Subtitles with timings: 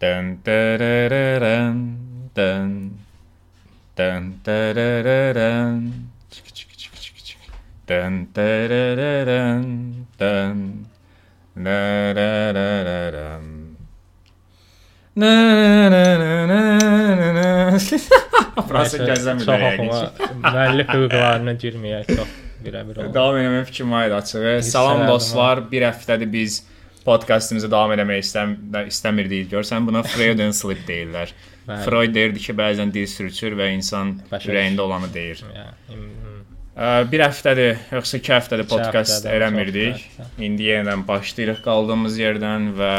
[0.00, 1.98] Dın dırırırın,
[2.36, 2.92] dın.
[3.98, 5.94] Dın dırırırın.
[6.30, 7.38] Çık çık çık çık çık.
[7.88, 10.86] Dın dırırırın, dın.
[11.56, 13.66] Dırırırın.
[15.16, 16.78] Na, na, na, na,
[17.16, 17.78] na, na.
[18.68, 20.24] Burası gözləmir Çox yəqin oxuma, ki.
[20.44, 22.28] müəllif hüquqlarına girməyək çox
[22.64, 23.14] birəbir olur.
[23.14, 24.60] Davam etmə fikrim var idi açığı.
[24.70, 25.62] Salam dostlar.
[25.72, 26.62] Bir həftədir biz
[27.06, 28.56] podkastımızı davam eləmək istəm
[28.90, 29.48] istəmirdik.
[29.52, 31.32] Görsən buna Freudian slip deyirlər.
[31.68, 31.82] Bəli.
[31.82, 35.40] Freud deyirdi ki, bəzən dil sürçür və insan Başa ürəyində olanı deyir.
[36.76, 40.04] Ə, Bir həftədir, yoxsa 2 həftədir podkast eləmirdik.
[40.38, 42.92] İndi yenidən başlayırıq qaldığımız yerdən və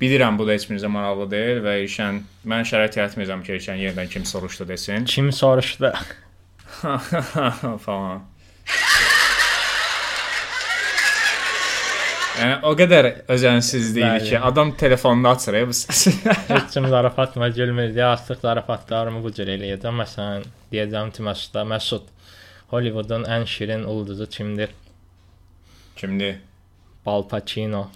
[0.00, 4.12] bilirəm bu da heç birinizə maraqlı deyil və İlşən mən şərait yaratmayacağam ki, İlşən yenidən
[4.12, 5.04] kim soruşdu desin.
[5.04, 5.92] Kim soruşdu?
[7.86, 8.22] falan.
[12.40, 14.28] Yəni o qədər özənsizlik idi Bəli.
[14.30, 16.12] ki, adam telefonunu açır ya bu səsi.
[16.48, 17.92] Heç kim zarafatma gülmür.
[17.96, 20.00] Ya artıq zarafatlarımı bu cür eləyəcəm.
[20.02, 22.08] Məsələn, deyəcəm ki, Məsudda Məsud
[22.72, 24.72] Hollywoodun ən şirin ulduzu kimdir?
[25.96, 26.38] Kimdir?
[27.06, 27.88] Al Pacino.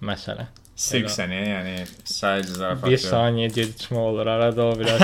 [0.00, 0.59] Məsələn.
[0.80, 1.74] Sirk səni, yəni
[2.08, 2.86] sadəcə zarafat.
[2.86, 3.02] Bir yox.
[3.10, 5.02] saniyə gecikmə olur arada o biraz.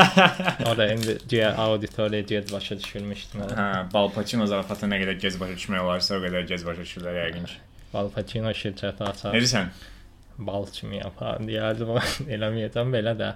[0.70, 3.42] o da indi diğer auditoriya gec başa düşülmüşdü.
[3.50, 7.20] Hə, Bal Pacino zarafatı nə qədər gec başa düşmək olarsa, o qədər gec başa düşürlər
[7.20, 7.60] yəqin ki.
[8.00, 9.36] Al Pacino şirkəti açar.
[9.36, 9.69] Necəsən?
[10.38, 12.02] bal kimi yapar deyərdim amma
[12.36, 13.30] eləməyəcəm belə də.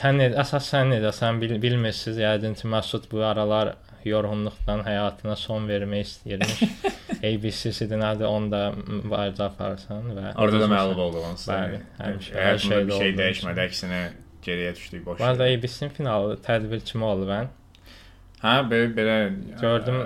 [0.00, 3.74] Sən nə əsas sən necə sən bil, bilmirsiniz yəqin ki Məsud bu aralar
[4.10, 6.62] yorğunluqdan həyatına son vermək istəyirmiş.
[7.28, 12.98] ABC-sidir nədir onda mübarizə aparsan və Orada da məğlub olduğun Bəli, həmişə, hər şeydə bir
[13.02, 14.00] şey dəyişmədi, əksinə
[14.44, 15.20] geriyə düşdük boş.
[15.20, 17.52] Bu arada ABC-nin finalı tədbir kimi oldu mən.
[18.44, 19.16] Hə, belə belə
[19.60, 20.00] Gördüm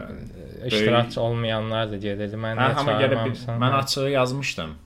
[0.66, 2.36] iştirakçı olmayanlar da gedirdi.
[2.38, 3.60] Mən Hə, amma çağırmamışsan?
[3.62, 4.76] mən açığı yazmışdım.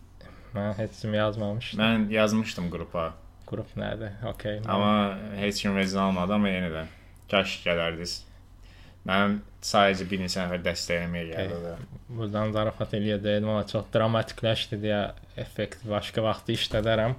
[0.54, 1.80] mən heç kim yazmamışdım.
[1.84, 3.12] Mən yazmışdım qrupa.
[3.46, 4.12] Qrup nədir?
[4.34, 4.60] Okay.
[4.68, 6.84] Amma heç kim vezin almadı, amma yenə də
[7.30, 8.14] kaş gələrdiniz.
[9.08, 11.72] Mənim sadəcə bir neçə nəfər dəstəkləməyə gəldi.
[12.12, 15.02] Buradan zarafat eləyəcəydim amma çox dramatikləşdi deyə
[15.42, 17.18] effekt başqa vaxt işlədərəm.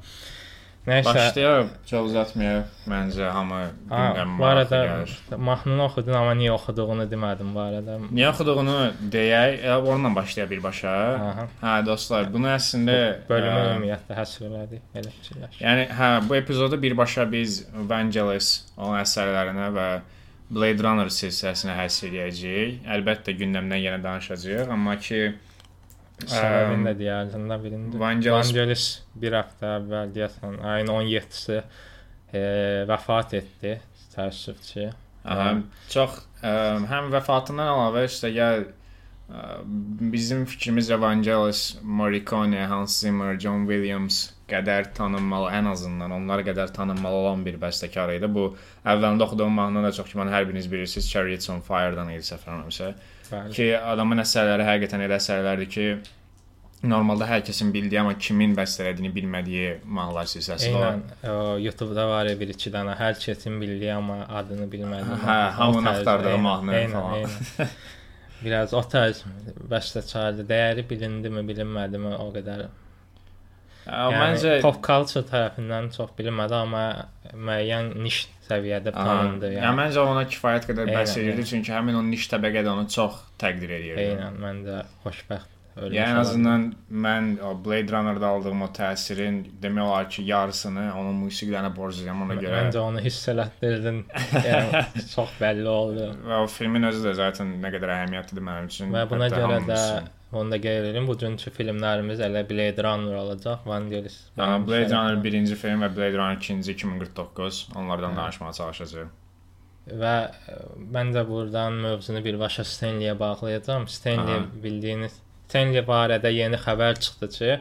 [0.83, 2.71] Nəysə, Başlayaq, çox uzatmayaq.
[2.91, 4.79] Məncə hamı ha, gündəm bu arada
[5.39, 7.95] mahnını oxudun amma niyə oxuduğunu demədim bu arada.
[8.09, 8.75] Niyə oxuduğunu
[9.13, 10.95] deyək, elə onunla başlayaq birbaşa.
[11.29, 11.45] Aha.
[11.61, 12.97] Hə, dostlar, bunu əslində
[13.29, 15.61] Bölümü ümumiyyətlə həsr elədik belə fikirləş.
[15.63, 17.61] Yəni hə, bu epizoda birbaşa biz
[17.93, 19.87] Vangelis onun əsərlərinə və
[20.49, 22.83] Blade Runner silsiləsinə həsr edəcəyik.
[22.95, 25.23] Əlbəttə gündəmdən yenə danışacağıq, amma ki
[26.23, 27.97] Səbəbini də deyərdim də birində.
[27.99, 32.43] Vangelis- bir həftə əvvəl deyəsən ayın 17-si e,
[32.87, 33.73] vəfat etdi
[34.13, 34.91] təəssüfçi.
[35.25, 35.49] Aha,
[35.89, 36.53] çox ə,
[36.91, 39.43] həm vəfatından əlavə işte gəl ə,
[40.13, 47.21] bizim fikrimizcə Vangelis, Morricone, Hans Zimmer, John Williams qədər tanınmalı, ən azından onlar qədər tanınmalı
[47.23, 48.27] olan bir bəstəkar idi.
[48.27, 48.49] Bu
[48.83, 52.91] əvvəlində oxuduğum mahnı da çox ki, hər biriniz bilirsiniz, Chariots on Fire-dan idi səfərləmirəmsə.
[53.29, 53.55] Bəli.
[53.55, 55.87] Ki adamın əsərləri həqiqətən elə əsərlərdir ki,
[56.83, 60.99] normalda hər kəsin bildiyi amma kimin bəstələdiyini bilmədiyi mahnılar silsiləsi var.
[60.99, 65.23] Eynən, YouTube-da var ya bir iki dənə hər kəsin bildiyi amma adını bilmədim.
[65.23, 67.23] Hə, hamının axtardığı eynən, mahnı eynən, falan.
[67.23, 67.75] eynən.
[68.43, 69.23] Biraz o tərz
[69.71, 70.47] bəstəkardır.
[70.49, 72.65] Dəyəri bilindimi, bilinmədimi o qədər.
[73.87, 76.83] Yəni Məncə pop culture tərəfindən çox bilinmədi amma
[77.33, 79.49] müəyyən niş səviyyədə tanındı.
[79.55, 79.79] Yəni, Yəni.
[79.79, 83.75] məncə ona kifayət qədər bəs edirdi çünki həmin o niş təbəqə də onu çox təqdir
[83.79, 84.05] edirdi.
[84.13, 85.97] Eynən, mən də xoşbəxt ölmüş.
[85.97, 86.65] Yəni ən azından
[87.07, 87.29] mən
[87.65, 92.63] Blade Runner-da aldığım o təsirin demək olar ki, yarısını onun musiqilərinə borcluyam ona görə.
[92.67, 94.03] Məncə onu hiss elətdirdin.
[94.47, 94.83] yəni
[95.15, 96.11] çox bəlli oldu.
[96.29, 98.93] Və o filmin özü də zaten nə qədər əhəmiyyətlidir mənim üçün.
[98.95, 99.79] Və buna görə də.
[100.35, 101.07] Onu da qeyd edelim.
[101.07, 103.65] Bugünkü filmlərimiz elə Blade Runner olacaq.
[103.65, 104.19] Vangelis.
[104.37, 108.17] Aha, Blade Runner birinci film və Blade Runner ikinci 2049 onlardan Hə.
[108.21, 109.11] danışmağa çalışacağıq.
[110.03, 110.15] Və
[110.95, 113.87] mən də burdan mövzunu birbaşa Stanley-yə bağlayacağam.
[113.87, 114.45] Stanley Aha.
[114.63, 115.17] bildiyiniz
[115.49, 117.57] Stanley barədə yeni xəbər çıxdı ki,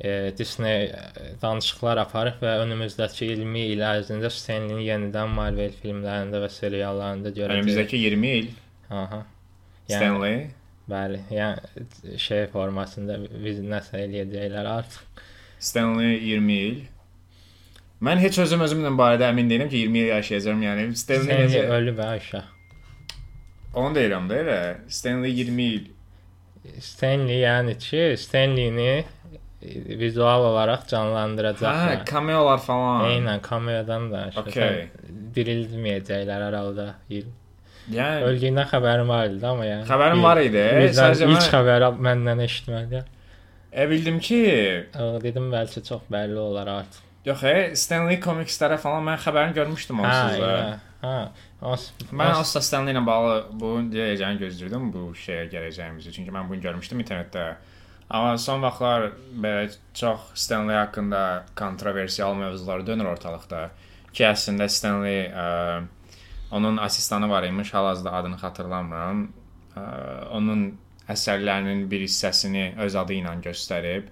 [0.00, 1.02] e, Disney e,
[1.42, 7.60] danışıqlar aparıb və önümüzdəki 20 il ərzində Stanley-ni yenidən Marvel filmlərində və seriallarında görəcəyik.
[7.60, 8.48] Önümüzdəki 20 il
[8.90, 9.20] Aha.
[9.88, 10.50] Stanley
[10.90, 15.20] Bəli, yəni şey formasında biz nəsə eləyəcəklər artıq.
[15.60, 16.80] Stanley 20 il.
[18.00, 21.64] Mən heç özüm özümlə barədə əmin deyiləm ki, 20 il yaşayacağam, yəni Stanley, Stanley necə
[21.76, 22.46] ölüb ha uşaq.
[23.76, 24.60] Onu deyirəm də elə.
[24.88, 25.90] Stanley 20 il.
[26.80, 32.02] Stanley yəni ki, Stanley-ni e, vizual olaraq Hə, canlandıracaqlar.
[32.08, 33.04] kameolar falan.
[33.12, 34.88] Eynən kameradan da Okey.
[35.36, 37.28] dirildməyəcəklər hər halda il.
[37.90, 39.86] Yəni Öldüyündən xəbərim var idi amma yəni.
[39.88, 40.64] xəbərim var idi.
[40.96, 43.00] Sadəcə ilk mən xəbəri məndən eşitməli.
[43.72, 44.40] e, bildim ki,
[45.24, 47.00] Dedim bəlkə çox bəlli olar artıq.
[47.26, 50.78] yox, e, Stanley Comics-lərə falan mən xəbərini görmüşdüm onsuz da.
[51.02, 51.16] hə.
[51.62, 56.12] Os, Mən asla Stanley ilə bağlı bu deyəcəyini gözləyirdim bu şeyə gələcəyimizi.
[56.16, 57.44] Çünki mən bunu görmüşdüm internetdə.
[58.10, 59.10] Amma son vaxtlar
[59.42, 63.68] belə çox Stanley haqqında kontroversial mövzular dönür ortalıqda.
[64.12, 65.44] Ki əslində Stanley ə,
[66.50, 69.28] onun asistanı var imiş, hal-hazırda adını xatırlamıram.
[70.32, 70.78] Onun
[71.10, 74.08] əsərlərinin bir hissəsini öz adı ilə göstərib.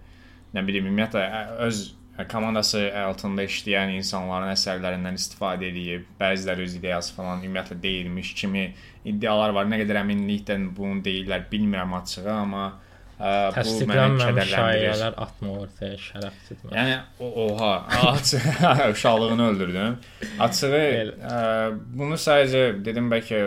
[0.54, 1.24] Nə bilim, ümumiyyətlə
[1.66, 1.80] öz
[2.30, 8.64] komandası altında işləyən insanların əsərlərindən istifadə edib, bəziləri öz ideyası falan ümumiyyətlə deyilmiş kimi
[9.04, 9.68] iddialar var.
[9.70, 12.64] Nə qədər əminliklə bunu deyirlər bilmirəm açığı, amma
[13.18, 16.60] təsdiqlənməmiş şayiələr atma ortaya şərəfsiz.
[16.70, 17.72] Yəni oha,
[18.92, 19.96] uşaqlığını öldürdüm.
[20.46, 21.40] Açığı ə,
[21.98, 23.40] bunu sadəcə dedim bəlkə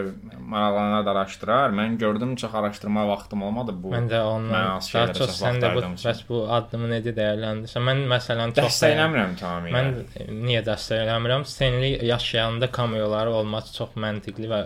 [0.51, 1.75] maraqlananlar da araşdırar.
[1.77, 3.93] Mən gördüm çox araşdırma vaxtım olmadı bu.
[3.95, 7.85] Mən də ondan daha çox sən də bu bəs bu addımı necə dəyərləndirsən?
[7.87, 9.77] Mən məsələn çox dəstəkləmirəm tamamilə.
[9.77, 11.45] Mən niyə dəstəkləmirəm?
[11.47, 14.61] Stanley yaşayanda kameoları olması çox məntiqli və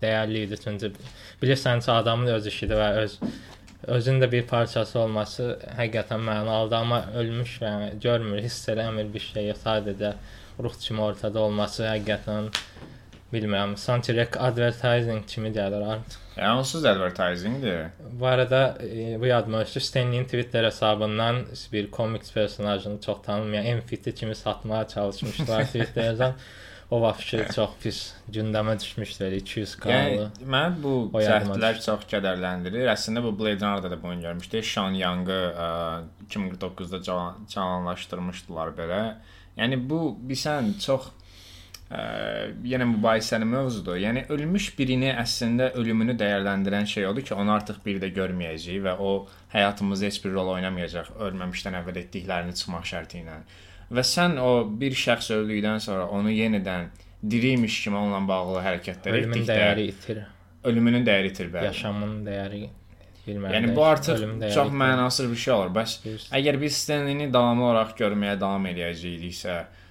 [0.00, 0.92] dəyərli idi çünki
[1.42, 3.18] bilirsən ki, adamın öz işidir və öz
[3.82, 9.54] özün də bir parçası olması həqiqətən mənalıdır, amma ölmüş və görmür, hiss eləmir bir şeyi,
[9.64, 10.14] sadəcə
[10.62, 12.50] ruh kimi ortada olması həqiqətən
[13.32, 16.22] bilmirəm, sanki rek advertising kimi gəlir artıq.
[16.36, 17.86] Yəni onsuz advertisingdir.
[18.20, 19.80] Bu arada e, bu yadıma düşdü.
[19.80, 21.36] Stanley'in Twitter hesabından
[21.72, 26.34] bir komiks personajını çox tanınmayan Enfiti kimi satmaya çalışmışlar Twitter'dan.
[26.90, 27.96] O vaxt çox pis
[28.30, 30.26] gündəmə düşmüşdü elə 200 Yəni kanalı.
[30.54, 32.86] mən bu cəhdlər çox kədərləndirir.
[32.92, 34.64] Əslində bu Blade Runner-da da bunu görmüşdük.
[34.64, 35.66] Sean Young-ı ə,
[36.30, 39.00] 2049-da cavan- canlanlaşdırmışdılar belə.
[39.58, 39.98] Yəni bu
[40.30, 41.10] bilsən çox
[41.90, 43.98] ə, yenə mübahisəli mövzudur.
[44.06, 48.94] Yəni ölmüş birini əslində ölümünü dəyərləndirən şey odur ki, onu artıq bir də görməyəcəyik və
[49.02, 49.12] o
[49.58, 53.40] həyatımızda heç bir rol oynamayacaq ölməmişdən əvvəl etdiklərini çıxmaq şərti ilə.
[53.90, 54.50] Və sən o
[54.80, 56.88] bir şəxs öldükdən sonra onu yenidən
[57.30, 60.18] diriymiş kimi onunla bağlı hərəkətlər Ölümün etdikdə dəyəri itir,
[60.64, 61.70] ölümünün dəyəri itir bəli.
[61.70, 62.62] yaşamın dəyəri
[63.26, 63.54] bilmirəm.
[63.54, 64.22] Yəni bu artıq
[64.54, 65.72] çox mənasız bir şey olur.
[65.78, 66.34] Bəs Bilirsən.
[66.40, 69.85] əgər biz Stanley-ni davamlı olaraq görməyə davam edəcəkdiksə, ə,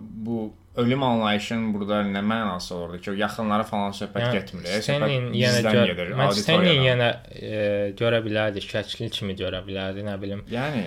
[0.00, 4.64] bu ölüm anlayışının burada nə mənası olurdu ki, yaxınlara falan söhbət Yəni, getmir.
[4.64, 6.84] e, söhbət yenə gedir, mən auditoriyadan.
[6.86, 7.58] yenə e,
[7.98, 10.44] görə bilərdi, şəkli kimi görə bilərdi, nə bilim.
[10.54, 10.84] Yəni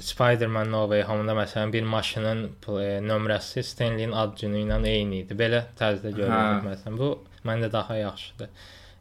[0.00, 5.34] Spider-Man No Way Home-da məsələn bir maşının e, nömrəsi Stanley-in ad günü ilə eyni idi.
[5.38, 6.72] Belə tərzdə görürdük Hə.
[6.72, 6.98] məsələn.
[6.98, 7.10] Bu
[7.48, 8.48] məndə daha yaxşıdır.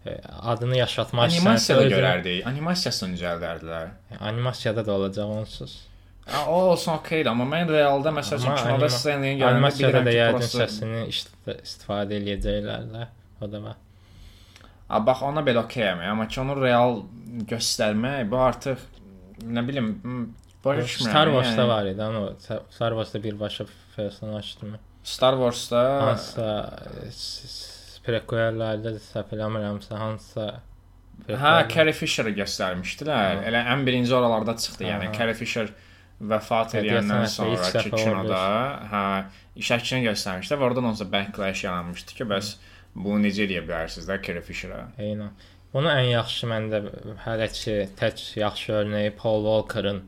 [0.06, 2.46] E, Adını yaşatmaq animasiyada özünü- görərdik.
[2.48, 3.88] Animasiyasını düzəldərdilər.
[4.20, 5.82] Animasiyada da olacaq onsuz.
[6.28, 10.38] Ha, o olsun okeydir, amma mən realda məsəl üçün Amma kinoda görəndə Animasiyada bilirəm ki,
[10.38, 11.34] prosta səsini ist-
[11.64, 13.08] istifadə eləyəcəklər də.
[13.42, 13.76] O da var.
[14.90, 17.02] A, bax ona belə okeyəm, amma ki onu real
[17.52, 18.80] göstərmək bu artıq
[19.44, 20.26] nə bilim m,
[20.64, 21.10] başa düşmürəm.
[21.12, 21.70] Star Wars-da yəni.
[21.74, 23.66] var idi, o Star Wars-da birbaşa
[23.96, 24.80] personajdır.
[25.04, 26.50] Star Wars-da Hansısa
[27.04, 27.10] e,
[28.08, 30.48] prequellərdə də səhv eləmirəmsə hansısa
[31.30, 33.42] Hə, Carrie Fisher-ı göstərmişdilər.
[33.44, 33.44] Hə.
[33.52, 34.88] Elə ən birinci oralarda çıxdı.
[34.88, 35.18] Yəni Hə.
[35.18, 35.70] Carrie Fisher
[36.32, 38.44] vəfat edəndən sonrakı kinoda,
[38.92, 39.04] hə,
[39.70, 42.54] şəklini göstərmişdilər və oradan onsa backlash yaranmışdı ki, bəs
[42.96, 44.86] bunu necə edə bilərsiniz də Carrie Fisher-a?
[45.02, 45.34] Eynən.
[45.74, 46.82] Bunu ən yaxşı məndə
[47.26, 50.04] hələ ki tək yaxşı örnəyi Paul Walker-ın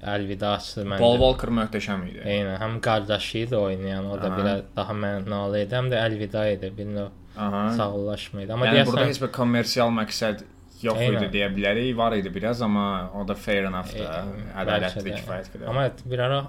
[0.00, 0.98] Əlvidası məndə.
[1.02, 2.22] Paul Walker möhtəşəm idi.
[2.24, 6.70] Eynən, həm qardaşı idi oynayan, o da belə daha mənalı idi, həm də əlvida idi,
[6.78, 7.66] bir növ Aha.
[7.76, 8.54] sağollaşma idi.
[8.54, 10.44] Amma Yəni burada deyəsən heç bir kommersial məqsəd
[10.84, 11.24] yox Eynən.
[11.24, 11.94] idi deyə bilərik.
[11.96, 15.66] Var idi biraz, amma o da fair enough da, E, ədalətli kifayət qədər.
[15.68, 16.42] Amma bir ara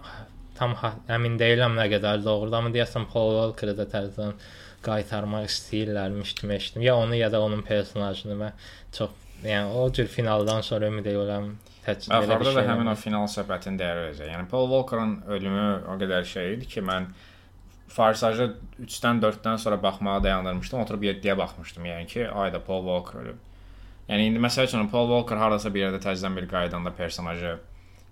[0.58, 0.76] tam
[1.10, 4.36] əmin deyiləm nə qədər doğrudur, amma deyəsən Paul Walker-ı da təzədən
[4.86, 6.86] qaytarmaq istəyirlərmiş kimi eşitdim.
[6.86, 8.52] Ya onu ya da onun personajını və
[8.98, 9.10] çox
[9.46, 11.52] yəni o cür finaldan sonra ümid edirəm
[11.86, 12.68] tək belə bir şey.
[12.70, 14.32] həmin o final söhbətin dəyəri olacaq.
[14.36, 17.10] Yəni Paul Walker-ın ölümü o qədər şey idi ki, mən
[17.92, 18.46] Farsajı
[18.86, 20.80] 3-dən 4-dən sonra baxmağa dayandırmışdım.
[20.80, 21.86] Oturub 7-yə baxmışdım.
[21.86, 23.40] Yəni ki, ayda Paul Walker ölüb.
[24.12, 27.56] Yəni indi məsəl üçün Paul Walker hardasa bir yerdə təzədən bir qaydanda personajı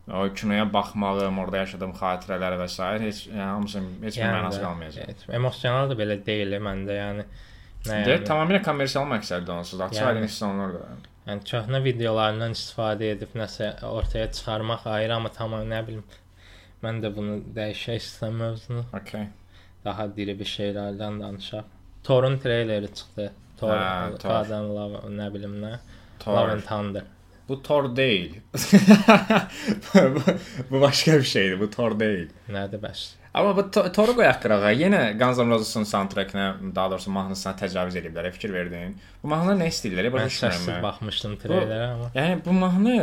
[0.09, 2.87] o kinoya baxmağım, orada yaşadığım xatirələr və s.
[3.03, 5.03] heç yəni, hamısı heç bir Yəni mənası də, qalmayacaq.
[5.05, 7.25] Evet, emosional da belə deyil məndə, yəni.
[7.85, 9.83] Nə yəni, tamamilə kommersial məqsəddə onsuz.
[9.85, 10.23] Açıq Yəni.
[10.23, 10.87] aydın olunur da.
[11.27, 16.03] yəni köhnə videolarından istifadə edib nəsə ortaya çıxarmaq ayrı, amma tamam nə bilim
[16.83, 18.85] mən də bunu dəyişək istəyirəm mövzunu.
[19.01, 19.27] Okay.
[19.85, 21.69] Daha diri bir şeylərdən danışaq.
[22.03, 23.31] Thor'un treyleri çıxdı.
[23.59, 25.77] Thor, Hə, and Love, nə bilim nə.
[26.19, 26.35] Thor.
[26.37, 27.03] Love and Thunder.
[27.49, 28.35] Bu Thor deyil.
[29.93, 30.21] bu,
[30.71, 31.59] bu başqa bir şeydir.
[31.59, 32.27] Bu Thor deyil.
[32.49, 33.07] Nədir bəs?
[33.33, 34.71] Amma bu toru qoyaq qırağa.
[34.73, 38.31] Yenə Guns N' Roses-un soundtrack-inə, daha doğrusu mahnısına təcavüz ediblər.
[38.33, 38.95] Fikir verdin.
[39.23, 40.11] Bu mahnı nə istəyirlər?
[40.13, 40.69] Başa düşmürəm.
[40.69, 40.83] mən.
[40.85, 42.09] baxmışdım treylerə amma.
[42.15, 42.95] Yəni bu mahnı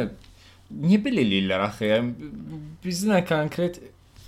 [0.82, 1.90] niyə belə eləyirlər axı?
[1.92, 2.32] Yəni,
[2.84, 3.78] bizdə konkret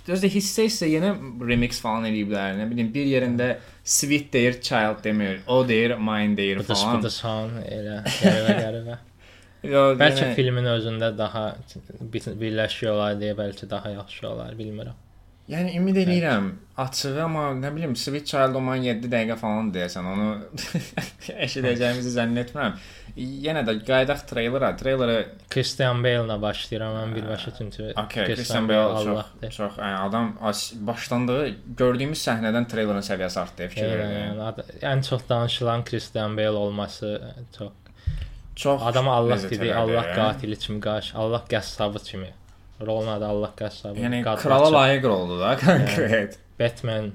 [0.07, 1.11] Özdə hissə hissə yenə
[1.49, 2.55] remix falan eləyiblər.
[2.57, 3.49] Nə bilim bir yerində
[3.83, 5.41] Sweet deyir, Child demir.
[5.47, 6.97] O deyir, Mine deyir Bu da falan.
[6.97, 8.97] bu da son elə qəribə qəribə.
[9.69, 11.43] Yo, Bəlkə filmin özündə daha
[12.13, 14.95] bir- birləşiyorlar deyə bəlkə daha yaxşı olar, bilmirəm.
[15.49, 20.05] Yəni ümid eləyirəm açığı amma nə bilim Sweet Child o man 7 dəqiqə falan deyəsən
[20.11, 20.27] onu
[21.45, 22.75] eşidəcəyimizi zənn etmirəm.
[23.17, 24.69] Yenə də qayıdaq treylerə.
[24.79, 25.15] Treylerə
[25.49, 29.51] Christian Bale-la başlayıram mən birbaşa çünki Okay, Christian Bale çox Allahdır.
[29.57, 30.31] çox yəni, adam
[30.91, 31.41] başlandığı
[31.81, 34.15] gördüyümüz səhnədən treylerin səviyyəsi artdı, fikir verin.
[34.21, 37.71] yəni, ən çox danışılan Christian Bale olması çox.
[38.55, 39.75] Çox Adama Allah dedi.
[39.75, 42.33] Allah qatili kimi qarşı, Allah qəssabı kimi.
[42.85, 43.99] Rolun adı Allah qəssabı.
[43.99, 46.37] Yəni qatili krala layiq oldu da konkret.
[46.59, 47.11] Batman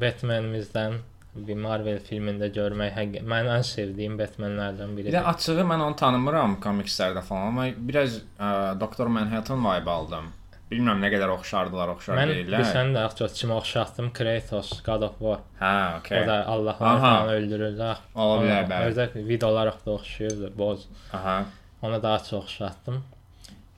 [0.00, 0.98] Batmanimizdən
[1.34, 5.28] bir Marvel filmində görmək həqiq mən ən sevdiyim Batmanlərdən Bir də biridir.
[5.32, 10.30] açığı mən onu tanımıram komikslərdə falan, amma biraz ə, Doktor Manhattan vibe aldım.
[10.70, 12.62] Bilmirəm nə qədər oxşardılar, oxşar Mən deyirlər.
[12.62, 15.42] bilsən də çox kimi oxşatdım Kratos, God of War.
[15.60, 16.26] Hə, O okay.
[16.26, 18.00] da Allahları falan öldürürlər.
[18.14, 18.92] Ola bilər, bəli.
[18.92, 20.86] Özdə videolar da oxşuyurdu, boz.
[21.12, 21.44] Aha.
[21.82, 23.02] Ona daha çox oxşatdım.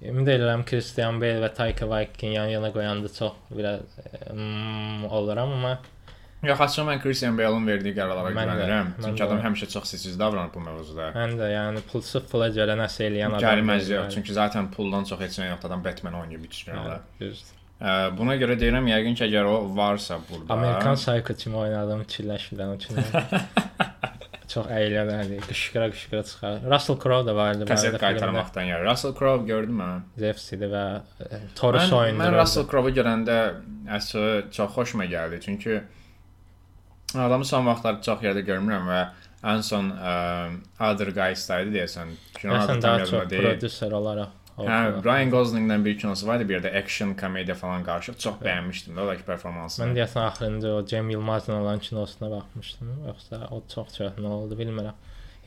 [0.03, 3.81] Ümid edirəm Christian Bale və Taika Waititi yan-yana qoyanda çox biraz
[4.35, 5.79] mm, oluram amma
[6.45, 8.91] Yox, açığı mən Christian Bale-in verdiyi qərarlara güvənirəm.
[9.03, 11.09] Çünki adam həmişə çox seçici davranır bu mövzuda.
[11.17, 13.47] mən də yəni pulsuz pula görə nəsə eləyən adam.
[13.47, 15.73] Gəlməz yox, çünki zaten puldan çox heç nə yoxdur.
[15.73, 16.99] Adam Batman oynayıb bütünlüklə.
[17.21, 17.55] Düzdür.
[17.81, 20.53] Ə, Buna görə deyirəm, yəqin ki, əgər o varsa burada.
[20.55, 23.01] Amerikan Psycho kimi oynadığım fikirləşirəm üçün.
[24.53, 25.39] Çox əylənərdi.
[25.49, 26.59] Qışqıra qışqıra çıxar.
[26.73, 28.85] Russell Crowe da vardı bu kaset qaytarmaqdan yəni.
[28.87, 30.01] Russell Crowe gördüm mən.
[30.23, 30.85] Zeus idi və
[31.27, 32.39] e, Taurus Mən, mən.
[32.41, 33.39] Russell Crowe-u görəndə
[33.99, 35.41] əsl çox xoşuma gəldi.
[35.45, 35.81] Çünki
[37.15, 39.03] adamı son vaxtlar çox yerdə görmürəm və
[39.47, 40.15] ən son ə,
[40.91, 42.15] Other Guys-da idi deyəsən.
[42.41, 43.45] Kino adı Məsələn tam yazma deyil.
[43.51, 44.29] prodüser olaraq.
[44.57, 48.17] Hə, Ryan Gosling-dən bir kinosu var idi, bir də action komediya falan qarışıq.
[48.25, 49.85] Çox bəyənmişdim də o performansını.
[49.85, 52.95] Mən deyəsən axırıncı o Cem Yılmazla olan kinosuna baxmışdım.
[53.07, 54.97] Yoxsa o çox nə oldu bilmirəm.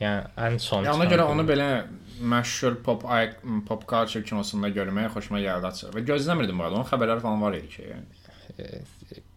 [0.00, 0.86] Yəni ən son.
[0.86, 1.66] Ya ona görə onu belə
[2.22, 3.02] məşhur pop
[3.68, 5.90] pop culture kinosunda görmək xoşuma gəldi açıq.
[5.96, 6.78] Və gözləmirdim bu arada.
[6.78, 8.80] Onun xəbərləri falan var idi ki, yəni.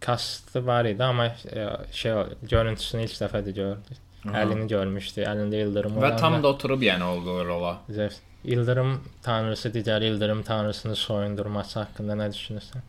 [0.00, 2.12] kastı var idi amma e, şey
[2.42, 4.00] görüntüsünü ilk dəfədir gördük.
[4.24, 5.26] Əlini görmüşdü.
[5.28, 7.74] Əlində ildırım Və olan tam da oturub yəni oldu rola.
[7.88, 8.22] Zeus.
[8.44, 12.82] İldırım tanrısı digər ildırım tanrısını soyundurması haqqında nə düşünürsən?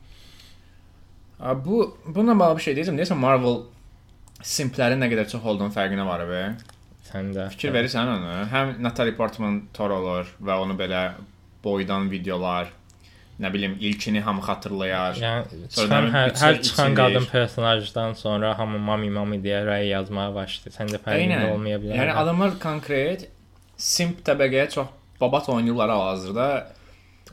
[1.66, 3.00] Bu bununla bağlı bir şey deyəcəm.
[3.00, 3.62] Deyəsən Marvel
[4.44, 6.42] simplərin nə qədər çox olduğunun fərqinə var və
[7.06, 8.32] Sən də fikir verirsən onu.
[8.52, 11.04] Həm Natalie Portman Thor olur və onu belə
[11.64, 12.72] boydan videolar,
[13.40, 15.20] nə bilim ilkini hamı xatırlayar.
[15.22, 16.98] Yəni Sonra çıxan hər, hər çıxan içilir.
[16.98, 20.74] qadın personajdan sonra hamı mami mami deyə rəy yazmağa başladı.
[20.78, 22.00] Sən də fərqində olmaya bilər.
[22.02, 23.28] Yəni adamlar konkret
[23.78, 24.88] simp təbəqəyə çox
[25.22, 26.48] babat oynayırlar hal-hazırda.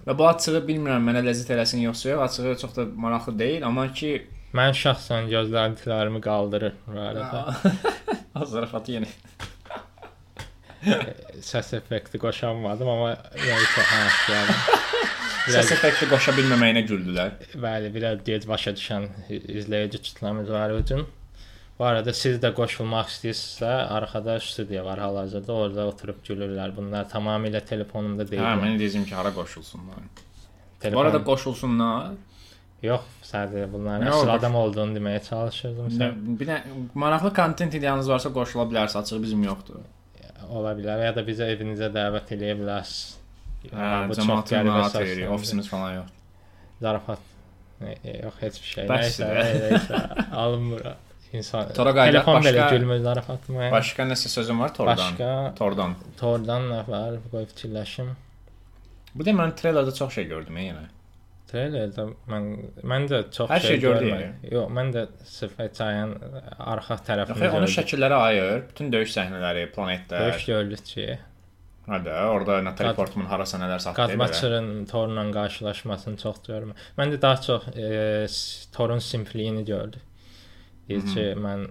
[0.07, 3.87] Və bu açığı bilmirəm mənə ləzzət eləsin yoxsa yox, açığı çox da maraqlı deyil, amma
[3.95, 4.12] ki
[4.57, 6.75] mən şəxsən gözləntilərimi qaldırır
[7.07, 7.45] arada.
[8.53, 9.11] Zarafat yenə.
[11.53, 14.03] Səs effekti qoşamadım amma yəni ki, hə,
[14.35, 14.57] yəni.
[15.55, 17.37] Səs effekti qoşa bilməməyinə güldülər.
[17.62, 21.07] Bəli, biraz gec başa düşən izləyici kütləmiz var üçün.
[21.79, 26.75] Bu arada siz də qoşulmaq istəyirsinizsə, arxada studiya var hal-hazırda, orada oturub gülürlər.
[26.76, 28.45] Bunlar tamamilə telefonumda deyil.
[28.45, 30.05] Hə, mən deyəcəm ki, hara qoşulsunlar.
[30.83, 30.99] Telefon...
[30.99, 32.12] Bu arada qoşulsunlar.
[32.83, 35.88] yox, sadəcə bunların Nə əsl adam olduğunu deməyə çalışırdım.
[35.88, 36.61] Nə, Sən bir də
[36.99, 39.83] maraqlı kontent ideyaniz varsa qoşula bilərsiniz, açığı bizim yoxdur.
[40.52, 43.19] ola bilər ya da bizə evinizə dəvət eləyə bilərsiniz.
[43.71, 45.07] Hə, səsləndir.
[45.07, 46.11] yeri, ofisimiz falan yox.
[46.83, 47.31] Zarafat.
[47.81, 48.91] E, e, yox, heç bir şey.
[48.91, 50.02] Bəsdir Nəysə, nəysə,
[50.43, 50.91] alınmır.
[51.33, 53.69] İnsan Tora qayıdaq, telefon belə başqa- gülmür zarafat mı?
[53.73, 54.97] Başqa nəsə sözün var Tordan?
[54.99, 55.95] Başqa Tordan.
[56.21, 57.15] Tordan nə var?
[57.31, 58.11] Qoy fikirləşim.
[59.15, 60.85] Bu da mən treylerdə çox şey gördüm yenə.
[61.53, 62.45] Treylerdə mən
[62.93, 64.53] mən də çox Hər şey gördük görmədim.
[64.55, 66.15] Yox, mən də sırf çayın
[66.59, 67.75] arxa tərəfini Yox, onu gördüm.
[67.79, 68.62] şəkillərə ayır.
[68.69, 70.21] Bütün döyüş səhnələri, planetlər.
[70.31, 71.19] Döyüş gördük ki,
[71.87, 74.01] Hadi, orada Natalie Portman harasa nələr satdı.
[74.01, 74.07] belə.
[74.07, 76.77] Qadmaçırın Torla qarşılaşmasını çox görmürəm.
[76.99, 78.27] Mən də daha çox e,
[78.77, 80.01] Torun simpliyini gördüm.
[80.89, 81.67] Deyir ki, mən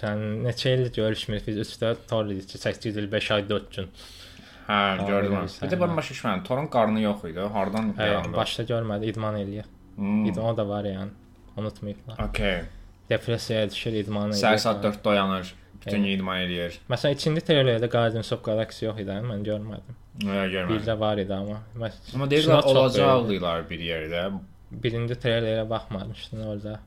[0.00, 3.88] sən neçə il görüşmürük biz 3-4 Tor idi ki, 8 il 5 ay 4 gün.
[4.68, 5.34] Hə, gördüm.
[5.62, 5.80] Bir də hə.
[5.82, 6.44] mən başa düşmədim.
[6.46, 7.40] Torun qarnı yox idi.
[7.56, 8.36] Hardan Hə, yarandı?
[8.36, 9.66] başda görmədi, idman eləyir.
[9.96, 10.24] Hmm.
[10.30, 11.10] İdman da var yəni.
[11.56, 12.18] Unutmayıblar.
[12.28, 12.62] Okay.
[13.10, 14.40] Depressiyaya düşür, idman eləyir.
[14.46, 15.54] Səhər saat 4-də oyanır.
[15.80, 16.00] Bütün Hə.
[16.06, 16.78] gün idman eləyir.
[16.90, 19.98] Məsələn, ikinci treylerdə Guardians of Galaxy yox idi, mən görmədim.
[20.24, 20.72] Nə görmədim.
[20.78, 21.60] Birdə var idi amma.
[21.76, 23.30] Məs- Amma deyirlər çox olacaq böyükdür.
[23.34, 24.24] deyirlər bir yerdə.
[24.72, 26.80] birinci treylerə baxmamışdın orada.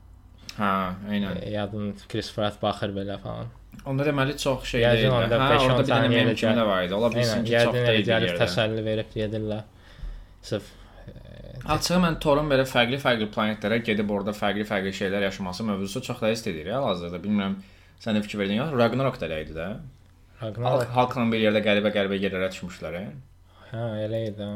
[0.58, 0.72] Hə,
[1.14, 1.38] eynən.
[1.52, 3.52] Yadın Chris Pratt baxır belə falan.
[3.86, 5.10] Onda deməli çox şey deyil.
[5.10, 6.94] onda Hə, 5-10 orada bir dənə mem kimi də var idi.
[6.94, 8.04] Ola bilsin ki, çox deyil.
[8.08, 9.62] gəlib təsəlli verib gedirlər.
[10.42, 10.74] Sırf
[11.68, 16.70] Açığı mən Torun belə fərqli-fərqli planetlərə gedib orada fərqli-fərqli şeylər yaşaması mövzusu çox da istəyir
[16.72, 17.18] hal-hazırda.
[17.24, 17.56] Bilmirəm
[18.00, 18.68] sən də fikir verdin ya.
[18.72, 19.66] Ragnarok da elə idi də.
[20.42, 22.98] Ragnarok Halk, halkla bir yerdə qəribə-qəribə yerlərə düşmüşlər.
[23.72, 24.48] Hə, elə idi.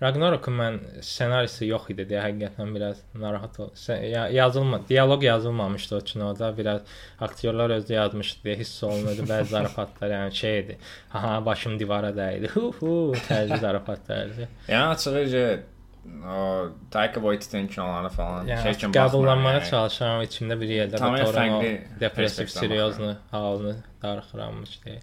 [0.00, 0.06] Ha.
[0.06, 4.04] Ragnarokun mən ssenarisi yox idi deyə həqiqətən biraz narahat oldum.
[4.34, 6.58] Yazılma, dialoq yazılmamışdı o kinoda.
[6.58, 6.80] Biraz
[7.20, 10.78] aktyorlar özü yazmışdı deyə hiss olunurdu bəzi zarafatlar, yəni şey idi.
[11.14, 12.48] Aha, başım divara dəydi.
[12.80, 12.94] Hu
[13.28, 14.48] tərzi zarafatlardı.
[14.68, 15.44] Yəni açıqca
[16.26, 19.70] o Taika Waititi kinolarına falan Yəni şey kimi qəbullanmağa yəni.
[19.70, 25.02] çalışıram içimdə bir yerdə Tamamilə fərqli depressiv, seriozlu halını darıxıramış deyə.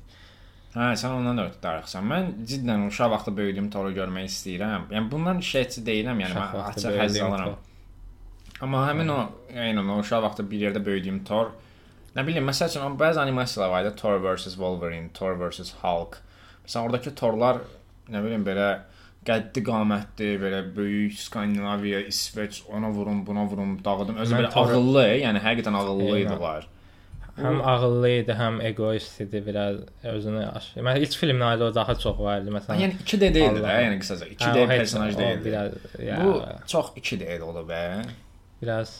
[0.76, 2.04] Hə, sən ondan da ötürü darıxsan.
[2.12, 4.90] Mən cidden uşaq vaxtı böyüdüyüm Toru görmək istəyirəm.
[4.94, 7.54] Yəni bundan şikayətçi deyiləm, yəni mən açıq həzz alıram.
[7.54, 8.60] Tor.
[8.66, 9.18] Amma həmin o,
[9.56, 11.50] yəni o uşaq vaxtı bir yerdə böyüdüyüm Thor,
[12.18, 16.20] nə bilim, məsəl üçün bəzi animasiyalar var idi, Thor vs Wolverine, Thor vs Hulk.
[16.66, 17.62] Məsələn, oradakı Thorlar
[18.14, 18.70] nə bilim belə
[19.28, 24.18] qəddi qamətli, belə böyük Skandinaviya, İsveç, ona vurum, buna vurum, dağıdım.
[24.24, 26.68] Özü Mən belə Thor- ağıllı, yəni həqiqətən ağıllı idilər.
[27.38, 30.72] Həm ağıllı idi, həm egoist idi, biraz özünü aş.
[30.88, 32.50] Mən ilk filmlərdə o daha çox var idi.
[32.56, 35.46] Məsələn, Yəni 2D deyildi də, yəni qısaca 2D Hə, personaj deyildi.
[35.46, 35.74] Biraz
[36.08, 37.84] ya, Bu çox 2D olub bə.
[38.62, 38.96] biraz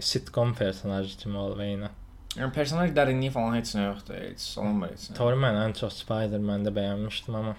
[0.00, 1.88] sitcom personajı kimi olub eyni.
[2.36, 5.08] Yəni personaj dərinliyi falan heç nə yoxdur, heç olunmur heç.
[5.18, 7.56] Thor mən ən çox Spider-Man-də bəyənmişdim amma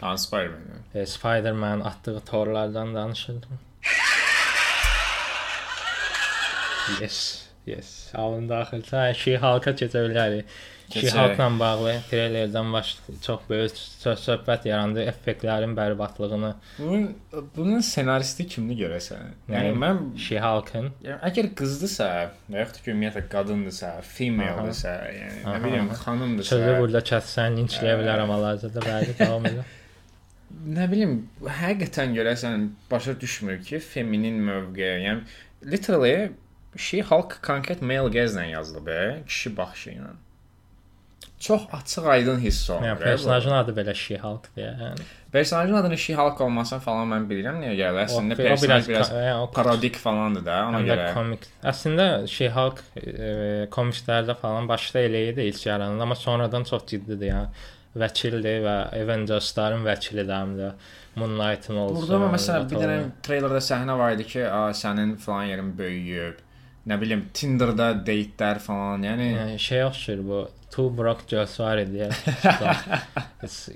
[0.00, 0.84] Ha, Spider-Man.
[0.94, 3.58] e, Spider-Man atdığı torlardan danışırdım.
[7.00, 7.47] Yes.
[7.68, 7.92] Yes.
[8.14, 8.82] Alın daxil.
[8.92, 10.44] Hə, şey halka keçə bilərik.
[10.88, 11.16] Şey Keçək.
[11.18, 12.94] halkla bağlı treylerdən baş
[13.24, 16.54] çox böyük sö- söhbət yarandı, effektlərin bərbadlığını.
[16.78, 17.02] Bunun
[17.56, 19.26] bunun ssenaristi kimdir görəsən?
[19.52, 22.08] Yəni mən Şey halkın yəni əgər qızdısa,
[22.48, 26.00] və yaxud ki ümumiyyətlə qadındırsa, female-dırsa, yəni nə Aha, bilim, aha.
[26.06, 28.00] xanımdırsa, sözü burada kəssən linçləyə Hə.
[28.02, 29.68] bilərəm hal-hazırda bəli davam edə.
[30.78, 31.14] nə bilim,
[31.60, 35.20] həqiqətən görəsən başa düşmür ki, feminin mövqeyi, yəni
[35.70, 36.30] literally
[37.02, 38.88] halk konkret male gəzlə yazılıb,
[39.26, 40.16] kişi baxışı ilə.
[41.38, 42.86] Çox açıq aydın hiss olunur.
[42.88, 43.92] Yəni personajın adı belə
[44.56, 44.72] deyə.
[44.80, 45.04] Yəni.
[45.32, 48.08] Personajın adını She Hulk olmasın falan mən bilirəm niyə gəlir.
[48.08, 51.12] Əslində o, o personaj biraz, biraz yəni, o parodik falandır da, ona görə.
[51.14, 51.46] komik.
[51.62, 52.06] Əslində
[52.56, 57.66] halk e, komikslərdə falan başda elə idi ilk yarananda, amma sonradan çox ciddidir yəni.
[57.98, 60.72] Vəkildir və Avengers-ların vəkilidir həm də.
[61.18, 62.02] Moon Knight-ın olsun.
[62.02, 64.42] Burada məsələn bir dənə treylerdə səhnə var idi ki,
[64.82, 66.44] sənin falan yerin böyüyüb.
[66.86, 72.08] Nə bilim Tinderdə deytlər falan, yəni Yəni şey oxşur bu Two Broke Girls var idi.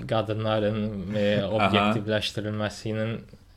[0.09, 3.13] qadınların e, obyektivləşdirilməsinin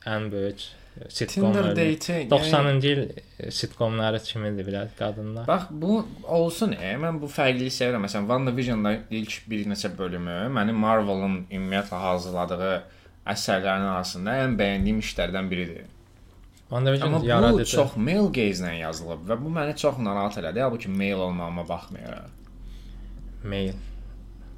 [0.06, 0.58] ən böyük
[0.96, 1.76] Tinder sitcomları.
[1.76, 2.12] deyti.
[2.12, 5.46] yəni- 90-cı il sitcomları kimidir biraz qadınlar.
[5.46, 8.04] Bax bu olsun, e, mən bu fərqliliyi sevirəm.
[8.06, 12.72] Məsələn, WandaVision-da ilk bir neçə bölümü mənim Marvel-ın ümumiyyətlə hazırladığı
[13.26, 15.84] əsərlərin arasında ən bəyəndiyim işlərdən biridir.
[16.70, 17.76] WandaVision Amma bu yaradıcı.
[17.76, 20.60] çox male gaze-lə yazılıb və bu məni çox narahat elədi.
[20.64, 22.30] Halbuki male olmağıma baxmayaraq.
[23.44, 23.72] mail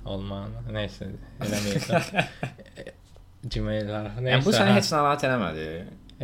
[0.08, 0.62] olmağını.
[0.72, 1.10] Nəysə,
[1.44, 2.26] eləməyəcəm.
[3.54, 3.90] Gmail.
[4.24, 5.66] Yəni bu səni heç narahat eləmədi.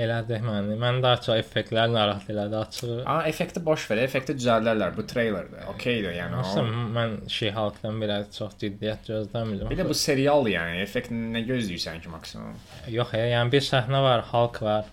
[0.05, 0.75] elədi məni.
[0.81, 2.97] Mən daha çox effektlər narahat elədi açığı.
[3.05, 5.67] Amma effekti boş ver, effekti düzəldirlər bu treylerdə.
[5.75, 6.41] Okeydir, yəni.
[6.41, 9.71] Aslında O, mən şey halkdan biraz çox ciddiyyət gözləmirdim.
[9.71, 10.81] bir də bu serialdır yəni.
[10.83, 12.57] Effekt nə gözləyirsən ki maksimum?
[12.89, 14.91] Yox, yəni bir səhnə var, Hulk var.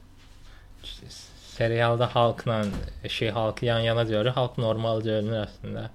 [1.52, 2.64] Serialda Hulkla
[3.08, 5.90] şey Hulk yan-yana görür, Hulk normal görünür əslində.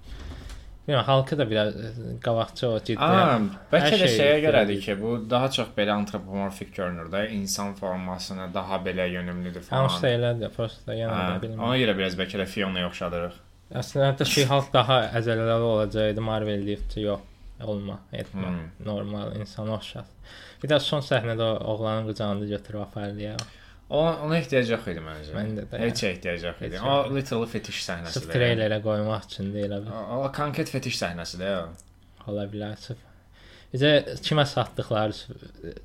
[0.87, 1.89] Bilmirəm, Hulk'ı da biraz e,
[2.23, 3.01] qabaqca o ciddi.
[3.03, 3.39] Aa,
[3.73, 8.47] bəlkə də şey şeyə görədir ki, bu daha çox belə antropomorfik görünür də, insan formasına
[8.55, 9.89] daha belə yönümlüdür falan.
[9.89, 11.65] Hamısı elədir, prosta yenə Hə, bilmirəm.
[11.67, 13.41] ona görə biraz bəlkə də Fiona oxşadırıq.
[13.83, 17.25] Əslində hətta şey Hulk daha əzələli olacaqdı, Marvel deyibdi, yox,
[17.65, 18.47] olma, etmə.
[18.47, 18.65] Hmm.
[18.87, 20.07] Normal insan oxşar.
[20.63, 23.37] Bir də son səhnədə oğlanın qucağında götürüb apardı ya.
[23.91, 25.35] O ona ehtiyac yox idi məncə.
[25.37, 25.79] Məndə də.
[25.85, 26.81] Heç ehtiyac yox idi.
[26.83, 28.33] O literally fetiş Sırf səhnəsidir.
[28.35, 31.53] treylerə qoymaq üçün də elə bir O, o konkret fetiş səhnəsidir.
[31.63, 32.31] o.
[32.31, 32.75] ola bilər.
[32.83, 32.99] Sırf
[33.75, 33.91] Bizə
[34.23, 35.13] kimə satdıqları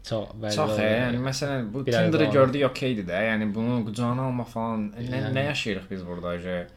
[0.08, 0.54] çox bəlli.
[0.56, 3.22] Çox, e, yəni məsələn bu Tinder-ı gördük, okeydir də.
[3.32, 6.38] Yəni bunu qucağına almaq falan nə, Yəni- nə yaşayırıq biz burada?
[6.40, 6.68] Je?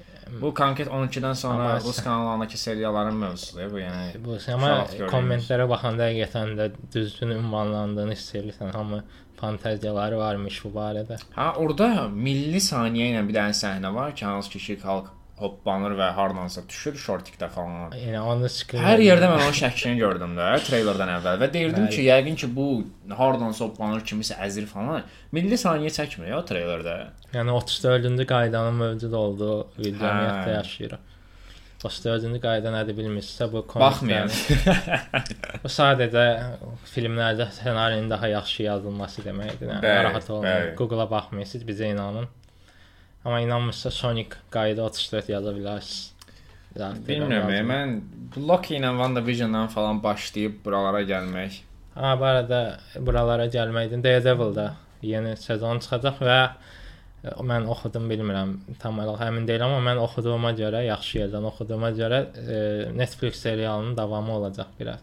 [0.41, 4.25] Bu konkret 12-dən sonra Rus kanallarındakı serialların mövzusudur bu, yəni.
[4.25, 4.71] Bu amma
[5.13, 8.73] kommentlərə baxanda həqiqətən də düzgün ünvanlandığını hiss edirsən.
[8.73, 9.05] Hamı
[9.45, 11.21] fantaziyaları varmış bu barədə.
[11.37, 16.09] Ha, orada milli saniyə ilə bir dənə səhnə var ki, hansı ki She-Hulk hoppanır və
[16.15, 17.95] hardansa düşür şortikdə falan.
[17.99, 22.05] Yəni onu screen Hər yerdə mən onun şəklini gördüm də treylerdən əvvəl və deyirdim ki,
[22.07, 22.67] yəqin ki, bu
[23.19, 25.03] hardansa hoppanır, kimisə əzir falan.
[25.35, 26.95] Milli saniyə çəkmir ya treylerdə.
[27.35, 29.89] Yəni 34-cü qaydanın mövcud olduğu Hə.
[29.89, 31.03] vilayətdə
[31.85, 32.25] yaşayırıq.
[32.25, 34.31] 34-cü qayda nədir bilmirsinizsə bu Baxmayın.
[35.65, 36.25] Bu sadəcə
[36.95, 39.69] filmlərdə ssenarinin daha yaxşı yazılması deməkdir.
[39.71, 40.49] Yəni Bəli, olmayın.
[40.49, 40.75] bəli.
[40.77, 42.29] Google-a baxmırsınız, bizə inanın.
[43.25, 46.11] Amma inanmırsa Sonic qayda 34 yaza bilərsiniz.
[46.75, 47.71] Bilmirəm, lazım.
[47.71, 51.61] mən Loki ilə WandaVision-dan falan başlayıb buralara gəlmək.
[51.95, 54.71] Ha, bu arada buralara gəlməkdən Daredevil-də
[55.07, 56.39] yeni sezon çıxacaq və
[57.25, 62.21] mən oxudum, bilmirəm, tam olaraq əmin deyiləm, amma mən oxuduğuma görə, yaxşı yerdən oxuduğuma görə
[62.41, 62.59] e,
[62.97, 65.01] Netflix serialının davamı olacaq biraz.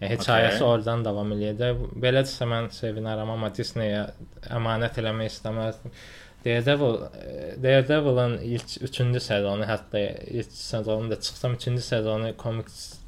[0.00, 0.68] E, hekayəsi Okay.
[0.68, 1.80] oradan davam eləyəcək.
[2.04, 4.04] Belədirsə mən sevinərəm, amma Disney-yə
[4.58, 5.96] əmanət eləmək istəməzdim.
[6.44, 6.98] Daredevil,
[7.62, 12.98] Daredevil'ın ilk 3-cü sezonu, hətta ilk sezonu da çıxsam 3-cü sezonu komiks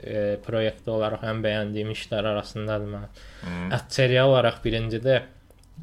[0.00, 3.18] e, proyekti olaraq ən bəyəndiyim işlər arasındadır mənim.
[3.42, 3.72] Hmm.
[3.76, 5.20] Ət serial olaraq birincidə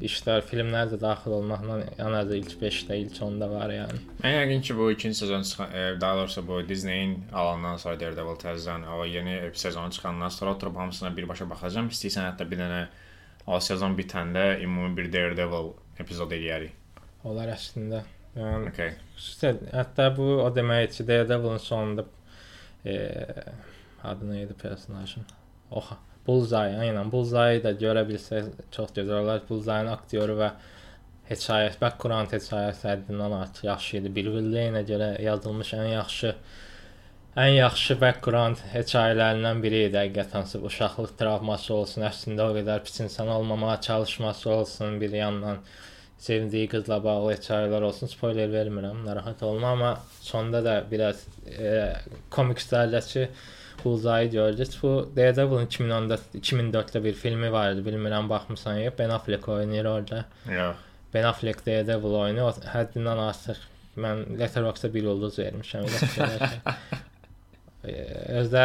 [0.02, 4.00] işlər, filmlər də daxil olmaqla ən azı ilk 5-də, ilk 10-da var yəni.
[4.24, 8.40] Mən yəqin ki, bu ikinci sezon çıxan, e, daha doğrusu bu Disney-in alandan sonra Daredevil
[8.42, 11.88] təzədən o yeni sezon çıxandan sonra oturub hamısına birbaşa baxacağam.
[11.94, 12.80] İstəyirsən hətta bir dənə
[13.46, 16.74] o sezon bitəndə ümumi bir Daredevil epizod eləyərik.
[17.24, 18.02] Onlar əslində
[18.34, 18.96] yəni Okay.
[19.14, 22.04] xüsusən hətta bu o deməkdir ki, Daredevil'ın sonunda
[22.84, 22.96] e,
[24.02, 25.24] adı nə idi personajın?
[25.70, 29.42] Oha, Bullseye, aynen Bullseye da görə bilsək çox gözəl olar.
[29.48, 30.50] Bullseye-ın aktyoru və
[31.28, 34.12] hekayəsi, background hekayəsi həddindən artıq yaxşı idi.
[34.18, 36.34] Bill Willey-ə görə yazılmış ən yaxşı
[37.44, 40.46] ən yaxşı background hekayələrindən biri idi həqiqətən.
[40.68, 45.58] Uşaqlıq travması olsun, əslində o qədər pis insan olmamağa çalışması olsun bir yandan
[46.24, 48.12] sevdiyi qızla bağlı hekayələr olsun.
[48.12, 51.26] Spoiler vermirəm, narahat olma, amma sonda da biraz
[51.58, 51.92] e,
[52.30, 53.28] komikslərdəki
[53.84, 54.68] Bullseye gördük.
[54.82, 57.88] Bu Daredevil'ın 2010-da 2004-də bir filmi var idi.
[57.88, 58.92] Bilmirəm baxmısan ya.
[58.98, 60.24] Ben Affleck oynayır orada.
[60.50, 60.76] Yox.
[61.14, 62.60] Ben Affleck Daredevil oynayır.
[62.74, 63.56] Həddindən artıq
[63.96, 65.86] mən Letterboxd-da bir ulduz vermişəm.
[66.14, 66.58] Ki.
[67.84, 67.92] E,
[68.40, 68.64] Özdə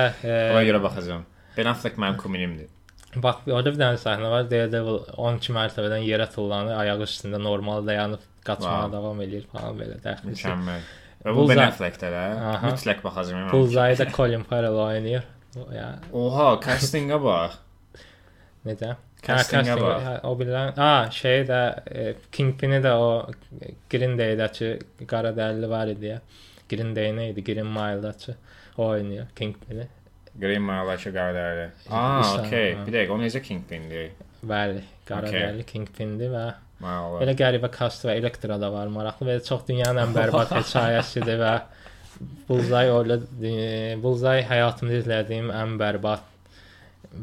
[0.54, 1.26] Ona görə baxacağam.
[1.58, 2.68] Ben Affleck mənim kominimdir.
[3.16, 4.48] bax orada bir dənə səhnə var.
[4.52, 8.92] Daredevil 12 mərtəbədən yerə tullanır, ayağı üstündə normal dayanıb qaçmağa Wow.
[8.94, 10.34] davam eləyir falan belə dəxli.
[10.36, 10.84] Mükəmməl.
[11.26, 12.24] Bu Ben Affleck-də də.
[12.50, 12.70] Aha.
[12.70, 13.52] Mütləq baxacağam.
[13.52, 15.24] Bullseye-da Colin Farrell oynayır.
[15.74, 17.58] Ya Oha, castinga bax.
[18.66, 18.96] necə?
[19.28, 20.24] Castinga casting- bax.
[20.24, 21.60] O bilən, ha, şey də
[21.92, 23.32] e, Kingpin-i də o
[23.92, 24.70] Green Day-dəki
[25.08, 26.22] qara dəlli var idi ya.
[26.70, 27.44] Green Day nə idi?
[27.44, 28.36] Green Mile-dakı
[28.78, 29.88] oynayır Kingpin-i.
[30.40, 31.70] Green Mile-dakı qardaşı.
[31.90, 32.78] Aa, İnsan, okey.
[32.88, 34.10] Bir dəqiqə, o necə Kingpin-dir?
[34.46, 35.42] Bəli, qara Okey.
[35.42, 36.46] dəlli Kingpin-dir və.
[36.80, 41.54] Elə qəribə kast və Elektra da var maraqlı və çox dünyanın ən bərbad hekayəsidir və
[42.48, 43.20] Bullseye orada
[44.04, 46.24] Bullseye həyatımda izlədiyim ən bərbad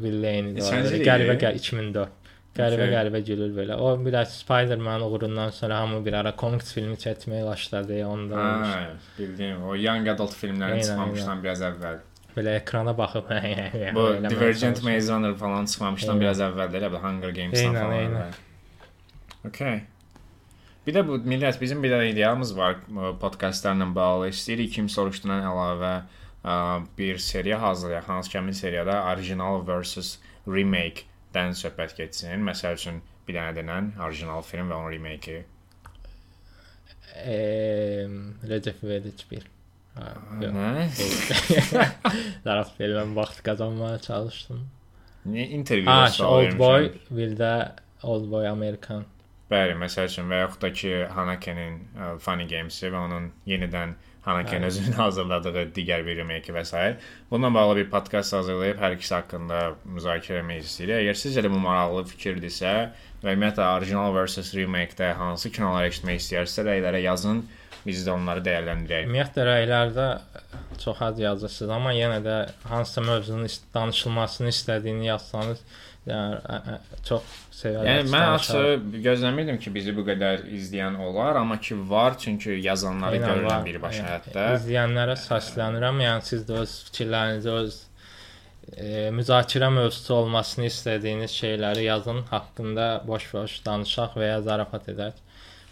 [0.03, 1.01] villeynidir.
[1.05, 2.13] Qəribə qə 2004.
[2.57, 2.93] Qəribə Okey.
[2.95, 3.75] qəribə gülür belə.
[3.77, 7.99] O biraz Spider-Man uğrundan sonra hamı bir ara komiks filmi çəkməyə başladı.
[8.07, 8.37] Onda.
[8.41, 8.79] Ha,
[9.17, 9.61] bildim.
[9.69, 12.01] O young adult filmlərin Aynen, çıxmamışdan biraz əvvəl.
[12.37, 13.29] belə ekrana baxıb
[13.97, 14.83] Bu Divergent.
[14.83, 17.97] Maze Runner falan çıxmamışdan biraz əvvəldə elə Hunger Games-dan falan.
[17.99, 18.19] aynen.
[18.21, 18.43] əvvəl.
[19.45, 19.81] Okay.
[20.87, 24.29] Bir də bu millət bizim bir də ideyamız var bu podkastlarla bağlı.
[24.31, 25.91] İstəyirik kim soruşduğundan əlavə
[26.43, 26.55] ə,
[26.97, 28.07] bir seriya hazırlayaq.
[28.07, 32.39] Hansı ki, həmin seriyada original versus remake-dən söhbət getsin.
[32.47, 35.43] Məsəl üçün bir dənə denən orijinal film və onun remake-i.
[38.47, 39.43] Recep İvedik bir.
[39.97, 40.13] Ha.
[40.39, 40.87] Nə?
[42.45, 44.63] Zaraf verilən vaxt qazanmağa çalışdım.
[45.27, 47.53] Niyə intervyu Ha, Old Boy, bir də
[48.03, 49.05] Old Boy Amerikan.
[49.47, 53.93] Bəli, məsəl üçün və yaxud da ki, Hanakenin ə, Funny Games-i və onun yenidən
[54.25, 54.67] Hanaken Bəli.
[54.67, 56.81] özünün hazırladığı digər bir remake və s.
[57.31, 60.99] Bununla bağlı bir podkast hazırlayıb hər ikisi haqqında müzakirə etmək istəyirik.
[61.05, 62.73] Əgər sizcə də bu maraqlı fikirdirsə
[63.23, 67.45] və ümumiyyətlə original versus remake-də hansı kinoları eşitmək istəyirsə, rəylərə yazın.
[67.87, 69.07] Biz də onları dəyərləndirək.
[69.07, 70.07] Ümumiyyətlə rəylərdə
[70.83, 72.35] çox az yazırsınız, amma yenə də
[72.67, 75.63] hansısa mövzunun danışılmasını istədiyini yazsanız,
[76.07, 77.87] yəni ə, ə, çox sevərəm.
[77.89, 83.19] Yəni mən açığı gözləmirdim ki, bizi bu qədər izləyən olar, amma ki var, çünki yazanları
[83.23, 84.47] görürəm birbaşa hətta.
[84.57, 86.01] İzləyənlərə səslənirəm.
[86.05, 87.77] Yəni siz də öz fikirlərinizi, öz
[88.73, 88.87] e,
[89.19, 95.21] müzakirə mövzusu olmasını istədiyiniz şeyləri yazın, haqqında boş-boş danışaq və ya zarafat edək.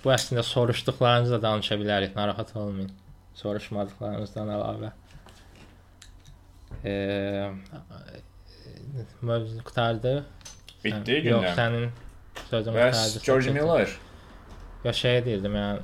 [0.03, 2.91] Bu əslində soruşduqlarınızı da danışa bilərik, narahat olmayın.
[3.35, 4.91] Soruşmadıqlarınızdan əlavə.
[6.85, 6.93] E,
[9.21, 10.25] mövzu qutardı.
[10.83, 11.55] Bitdi Yox, gündəm.
[11.55, 11.89] sənin
[12.49, 13.25] sözün qutardı.
[13.25, 13.89] George Miller
[14.85, 15.79] Ya şey deyirdim yəni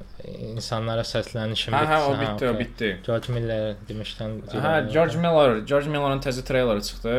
[0.54, 2.60] insanlara səslənişim Hə, hə, o bitdi, o okey.
[2.60, 2.90] bitdi.
[3.08, 4.36] George Miller demişdən.
[4.54, 7.16] Hə, George Miller, George Miller'ın təzə treyleri çıxdı.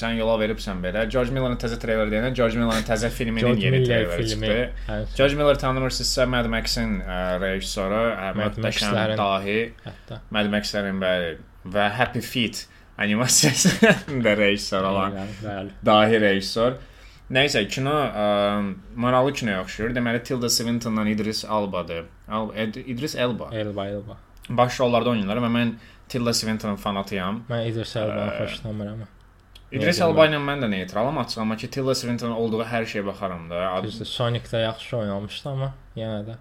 [0.00, 1.04] Sən yola veribsən belə.
[1.14, 4.58] George Miller'ın təzə treyleri deyəndə George Miller'ın təzə filminin yeni treyleri çıxdı.
[4.88, 8.02] Hə, George Miller tanınırsınızsa Mad Max-in ə, rejissoru,
[8.40, 10.18] Mad möhtəşəm dahi hətta.
[10.34, 11.36] Mad Max-lərin bəli
[11.76, 12.66] və Happy Feet
[12.98, 15.70] animasiyasının da rejissoru olan Bəli, bəli.
[15.86, 16.76] dahi rejissor.
[17.32, 18.24] Nəysə, kino ə,
[19.00, 19.94] maraqlı kinoya oxşuyur.
[19.96, 22.04] Deməli Tilda Swintonla İdris Elba'dır.
[22.28, 23.48] Al Ed İdris Elba.
[23.52, 24.16] Elba, Elba.
[24.48, 25.72] Baş rollarda oynayırlar və mən
[26.08, 27.42] Tilda Swintonun fanatıyam.
[27.50, 29.02] Mən İdris Elbanı Ə, xoşlamıram.
[29.72, 33.06] İdris Niyə Elba ilə mən də neytralam açıq, amma ki Tilda Swintonun olduğu hər şeyə
[33.06, 33.62] baxaram da.
[33.72, 36.36] Ad- Düzdür, Sonic-də yaxşı oynamışdı amma yenə də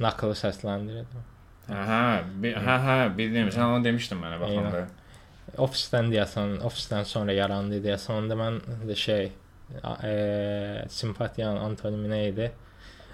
[0.00, 1.22] naqlı səsləndirirdi.
[1.68, 2.00] Hə,
[2.42, 3.48] bi- hə, hə, bildim.
[3.54, 4.86] Sən onu demişdin mənə baxanda.
[5.64, 9.32] Ofisdən deyəsən, ofisdən sonra yarandı deyəsən, onda mən də şey
[10.04, 10.12] e,
[10.88, 12.50] simpatiyanın antonimi nə idi?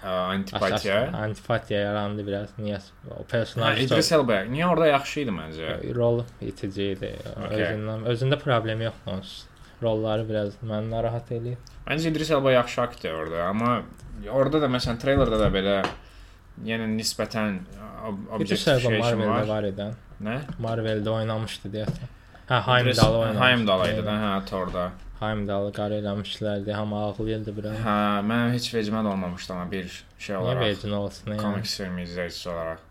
[0.03, 0.97] Ə, Antipatiya.
[1.07, 2.49] Əsas- Antipatiya yarandı biraz.
[2.59, 2.79] Niyə?
[3.07, 4.41] O Hə, personaj İdris Elba.
[4.51, 5.69] Niyə orada yaxşı idi məncə?
[5.95, 7.13] rol itici idi.
[7.45, 7.63] Okey.
[7.63, 9.23] Özündən özündə problem yoxdur onun.
[9.83, 11.57] Rolları biraz məni narahat eləyir.
[11.87, 13.81] Məncə İdris Elba yaxşı aktyordur, amma
[14.31, 15.77] orada da məsələn treylerdə də belə
[16.67, 17.57] yəni nisbətən
[18.03, 19.47] ob İdris Elba objektification Marvel-də var.
[19.47, 19.87] var idi.
[20.23, 20.35] Nə?
[20.59, 22.11] Marvel-də oynamışdı deyəsən.
[22.49, 23.43] Hə, Heimdall oynamışdı.
[23.45, 24.85] Heimdall idi də, hə, Thor-da.
[25.23, 27.77] Heimdall qara eləmişlərdi, hamı ağlayırdı biraz.
[27.85, 27.97] Hə,
[28.31, 29.87] mən heç vecimə də olmamışdı amma bir
[30.19, 30.65] şey Niyə olaraq.
[30.65, 31.31] vecin olsun?
[31.31, 31.41] Yəni?
[31.45, 32.81] Komik film izləyicisi olaraq.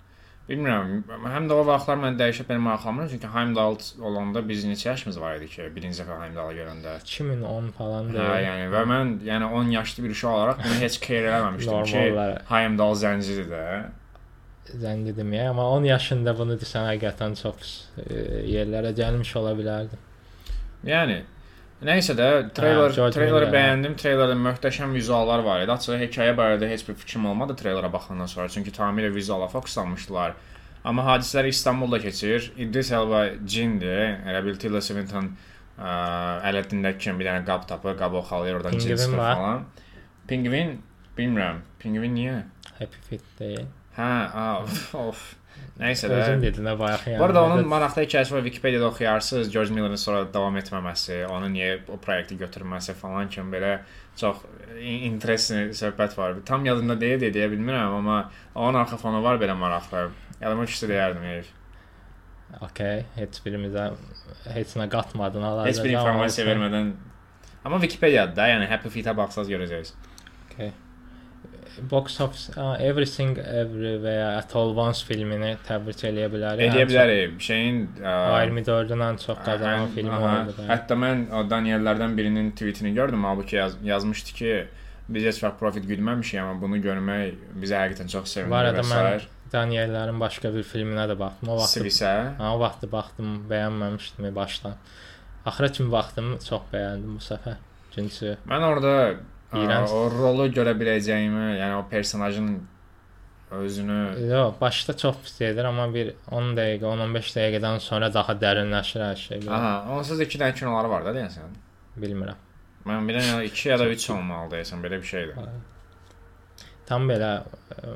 [0.49, 0.88] Bilmirəm,
[1.33, 3.77] həm də o vaxtlar mən dəyişib belə maraqlanmıram çünki Heimdall
[4.09, 6.97] olanda biz neçə yaşımız var idi ki, birinci dəfə Heimdall-ı görəndə.
[7.05, 11.29] 2010 falan Hə, yəni və mən yəni 10 yaşlı bir uşaq olaraq bunu heç care
[11.31, 12.03] eləməmişdim ki,
[12.51, 13.62] Heimdall zəncidir də.
[14.70, 17.72] Zəngi deməyə, amma 10 yaşında bunu desən həqiqətən çox
[18.07, 18.22] e,
[18.53, 19.98] yerlərə gəlmiş ola bilərdi.
[20.87, 21.18] Yəni
[21.83, 23.96] nəysə də treyler Hə, treyleri bəyəndim.
[23.98, 25.72] Treylerdə möhtəşəm vizuallar var idi.
[25.75, 30.35] Açığı hekayə barədə heç bir fikrim olmadı treylera baxandan sonra, çünki tamamilə vizuala fokuslanmışdılar.
[30.85, 32.53] Amma hadisələr İstanbulda keçir.
[32.59, 34.16] İdris Elba cindir.
[34.27, 35.29] Elə bil Tilda Swinton
[35.79, 35.92] ə,
[36.48, 39.37] Aladdin-dəki kimi bir dənə qab tapır, qabı oxalayır, oradan cin Pingvin çıxır var.
[39.37, 39.64] falan.
[40.29, 40.72] Pingvin
[41.18, 41.62] bilmirəm.
[41.79, 42.40] Pingvin niyə?
[42.79, 43.66] Happy Feet deyil.
[43.96, 44.11] Hə,
[44.62, 45.22] of, of.
[45.81, 46.18] Nəysə də.
[46.20, 47.18] Özün dedin də bayaq yəni.
[47.20, 48.42] Bu arada onun maraqlı hekayəsi var.
[48.46, 49.50] Wikipediyada oxuyarsınız.
[49.52, 53.72] George Millerin sonra davam etməməsi, onun niyə o proyekti götürməsi falan kimi belə
[54.20, 54.44] çox
[54.78, 56.37] in- interesting söhbət var.
[56.48, 58.18] Tam yadımda deyil deyə, deyə bilmirəm, amma
[58.55, 60.07] onun arxa fonu var belə maraqlı.
[60.40, 61.50] Yadıma düşsə deyərdim Elif.
[62.61, 63.90] Okay, heç birimizə
[64.52, 65.66] heç nə qatmadın hala.
[65.68, 66.92] Heç bir informasiya vermədən
[67.64, 69.94] Amma Wikipediyada da, yəni Happy Feet-ə baxsaz görəcəksiniz.
[70.48, 70.72] Okay.
[71.91, 76.67] Box office uh, Everything Everywhere at All Once filmini təbrik eləyə bilərik.
[76.69, 77.39] Edə bilərik.
[77.43, 78.13] Şeyin ə,
[78.45, 80.33] 24-dən ən çox qazanan Ən- film aha.
[80.43, 80.67] oldu.
[80.69, 84.55] Hətta mən o Daniellərdən birinin tweetini gördüm, halbuki yaz, yazmışdı ki,
[85.09, 89.27] biz heç vaxt profit güdməmişik, amma bunu görmək bizə həqiqətən çox sevindir arada və mən.
[89.53, 91.51] Daniellərin başqa bir filminə də baxdım.
[91.53, 92.13] O vaxt Sivisə.
[92.39, 94.79] Ha, o vaxt baxdım, bəyənməmişdim başdan.
[95.45, 97.59] Axıra kimi baxdım, çox bəyəndim bu səfər.
[97.93, 98.93] Çünki Mən orada
[99.61, 99.91] İyrənc.
[99.93, 102.53] o rolu görə biləcəyimi, yəni o personajın
[103.53, 103.99] özünü
[104.31, 109.19] yox, başda çox pis edir, amma bir 10 dəqiqə, 10-15 dəqiqədən sonra daha dərinləşir hər
[109.25, 109.43] şey.
[109.45, 109.59] Belə.
[109.59, 111.53] Aha, onsuz 2 dənə kinoları var da deyəsən.
[112.01, 112.41] Bilmirəm.
[112.88, 115.37] Mən bilən 2 ya da 3 olmalı deyəsən, belə bir şeydir.
[116.88, 117.33] Tam belə
[117.77, 117.93] ə,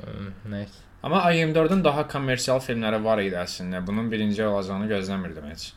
[0.51, 0.85] nə isə.
[1.03, 3.81] Amma A24-ün daha kommersial filmləri var idi əslində.
[3.87, 5.71] Bunun birinci olacağını gözləmirdim heç.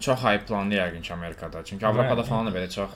[0.00, 1.64] Çox hype-landı yəqin ki Amerikada.
[1.64, 2.90] Çünki Avropada falan da belə çox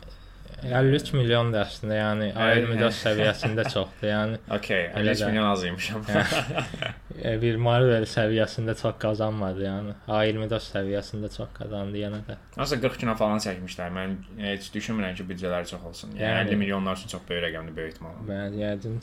[0.63, 2.67] 53 milyon da əslində, yəni Aynen.
[2.77, 4.09] A24 səviyyəsində çoxdur.
[4.11, 5.31] Yəni Okay, Elə 53 də.
[5.31, 6.25] milyon az amma.
[7.23, 12.37] e, bir Marvel səviyyəsində çox qazanmadı, yəni A24 səviyyəsində çox qazandı yenə də.
[12.57, 13.91] Nasıl 40 kino falan çəkmişlər.
[13.97, 16.15] Mən heç düşünmürəm ki, büdcələri çox olsun.
[16.17, 18.27] Yəni, Yəni- 50 milyonlar üçün çox böyük rəqəmdir böyük ehtimalla.
[18.29, 19.01] Mən yəqin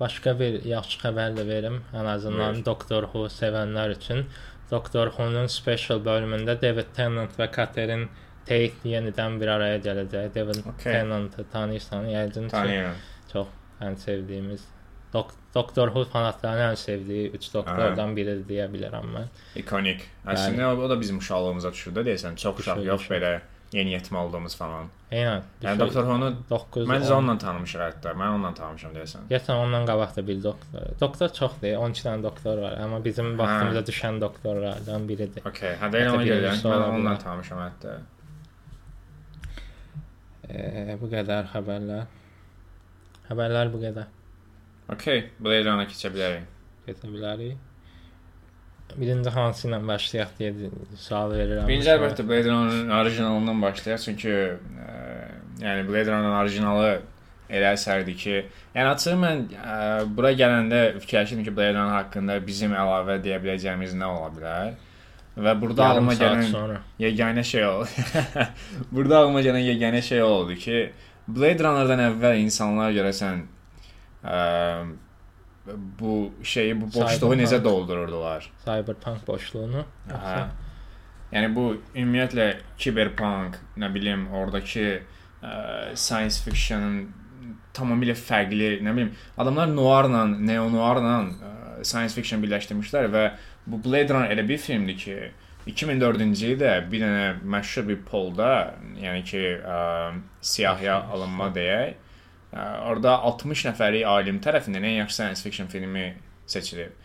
[0.00, 1.82] başqa bir yaxşı xəbər də verim.
[1.92, 2.64] Ən azından Buyur.
[2.64, 4.26] Doktor Who sevənlər üçün.
[4.70, 8.06] Doktor Who-nun special bölümündə David Tennant və Catherine
[8.50, 10.28] Tate yenidən bir araya gələcək.
[10.34, 10.92] David Okay.
[10.92, 12.94] Tennant-ı tanıyırsan, yəqin ki, Tanıyıram.
[13.32, 13.46] çox
[13.80, 14.64] ən sevdiyimiz
[15.12, 19.24] Dok Doktor Who fanatlarının ən sevdiyi 3 doktordan biridir deyə bilərəm mən.
[19.58, 20.04] İkonik.
[20.26, 22.36] Əslində o, o da bizim uşaqlığımıza düşür də deyəsən.
[22.36, 23.14] Çox uşaq Düşür, yox düşür.
[23.16, 23.32] belə
[23.74, 24.86] yeniyetmə olduğumuz falan.
[25.10, 25.42] Eynən.
[25.62, 28.14] Yəni Doktor Who-nu 9 Məncə onunla tanımışıq hətta.
[28.22, 29.26] Mən onunla tanımışam deyəsən.
[29.30, 30.86] Geçən ondan qabaq da bir doktor.
[31.00, 35.42] Doktor çoxdur, 12 dənə doktor var, amma bizim vaxtımızda düşən doktorlardan biridir.
[35.50, 37.22] Okay, hə deyirəm ona Hətta görə birincisi mən ola onunla bilər.
[37.26, 37.98] tanımışam hətta.
[40.50, 42.06] E, bu qədər xəbərlər.
[43.28, 44.08] Xəbərlər bu qədər.
[44.90, 46.48] Okay, Blade Runner keçə bilərik.
[46.86, 47.58] Keçə bilərik.
[48.98, 51.68] Birinci hansı ilə başlayaq deyə sual verirəm.
[51.70, 54.96] Birinci əlbəttə Blade Runner-ın orijinalından başlayaq çünki ə,
[55.62, 56.90] yəni Blade Runner-ın orijinalı
[57.50, 58.36] elə əsərdir ki,
[58.74, 59.78] yəni açığı mən ə,
[60.16, 64.74] bura gələndə fikirləşirdim ki, Blade Runner haqqında bizim əlavə deyə biləcəyimiz nə ola bilər?
[65.40, 66.80] Və burada Yarım ağlıma saat gələn sonra.
[67.00, 67.88] yeganə şey oldu.
[68.92, 70.80] burada ağlıma gələn yeganə şey oldu ki,
[71.28, 73.44] Blade Runner-dan əvvəl insanlar görəsən
[74.24, 74.40] ə,
[76.00, 77.40] bu şeyi, bu boşluğu Cyberpunk.
[77.40, 78.50] necə doldururdular?
[78.64, 79.84] Cyberpunk boşluğunu.
[80.10, 80.34] Hə.
[81.30, 82.46] Yəni bu ümumiyyətlə
[82.82, 85.52] kiberpunk, nə bilim, oradakı ə,
[85.94, 87.06] science fiction
[87.76, 91.52] tamamilə fərqli, nə bilim, adamlar noirla, neo-noirla ə,
[91.86, 93.24] science fiction birləşdirmişlər və
[93.66, 95.18] bu Blade Runner elə bir filmdir ki,
[95.68, 99.80] 2004-cü ildə bir dənə məşhur bir polda, yəni ki, ə,
[100.52, 101.94] siyahıya alınma deyək,
[102.54, 106.14] ə, orada 60 nəfərlik alim tərəfindən ən yaxşı science fiction filmi
[106.46, 106.96] seçilib.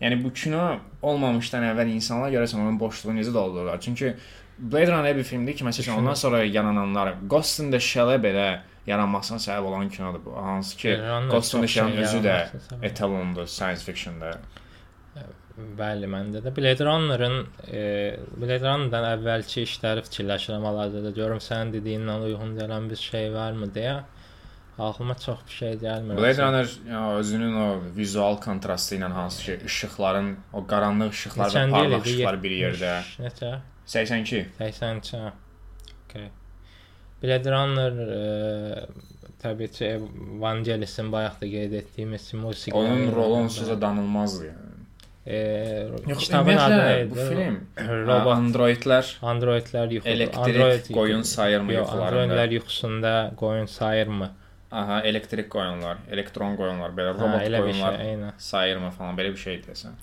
[0.00, 3.80] Yəni bu kino olmamışdan əvvəl insanlar görəsən onun boşluğunu necə doldururlar?
[3.80, 4.14] Çünki
[4.58, 8.46] Blade Runner bir filmdir ki, məsələn, ondan sonra yarananlar Ghost in the Shell-ə belə
[8.86, 10.34] yaranmasına səbəb olan kinodur bu.
[10.36, 12.36] Hansı ki, Runner Ghost in the Shell-in özü də
[12.82, 14.34] etalondur science fiction-da.
[15.78, 17.82] Bəli, məndə də Blade Runner-ın e,
[18.36, 23.70] Blade Runner-dan əvvəlki işləri fikirləşirəm hal-hazırda da görüm sənin dediyinlə uyğun gələn bir şey varmı
[23.74, 24.00] deyə.
[24.80, 26.16] Ağlıma çox bir şey gəlmir.
[26.16, 31.64] Blade Runner ya, özünün o vizual kontrastı ilə hansı ki, işıqların, o qaranlıq işıqlar və
[31.74, 32.94] parlaq işıqlar bir yerdə.
[33.10, 33.52] 70 Neçə?
[33.86, 34.46] 82.
[34.58, 35.16] 82.
[35.16, 35.32] ha.
[36.08, 36.30] Okay.
[37.22, 38.86] Blade Runner e,
[39.42, 39.92] təbii ki,
[40.40, 42.76] Vangelis'in bayaq da qeyd etdiyimiz musiqi.
[42.76, 44.69] Onun rolu onsuz da danılmazdı yəni.
[45.26, 45.36] E,
[46.08, 47.10] Yox, kitabın adı nə idi?
[47.10, 47.56] bu film
[48.08, 50.08] Robot androidlər Androidlər yuxu.
[50.08, 52.22] elektrik Android qoyun sayırmı Yox, yuxularında?
[52.34, 54.30] Androidlər yuxusunda qoyun sayırmı?
[54.70, 58.32] Aha, elektrik qoyunlar, elektron qoyunlar, belə Ha, robot bir qoyunlar şey, eynən.
[58.38, 59.96] sayırmı falan belə bir şey desən.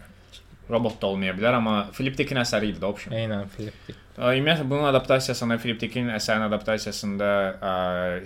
[0.70, 3.14] Robot da olmaya bilər, amma Philip Dickin əsəri idi də option.
[3.16, 3.98] Eynən Philip Dick.
[4.18, 7.30] Ümumiyyətlə bunun adaptasiyasında Philip Dickin əsərinin adaptasiyasında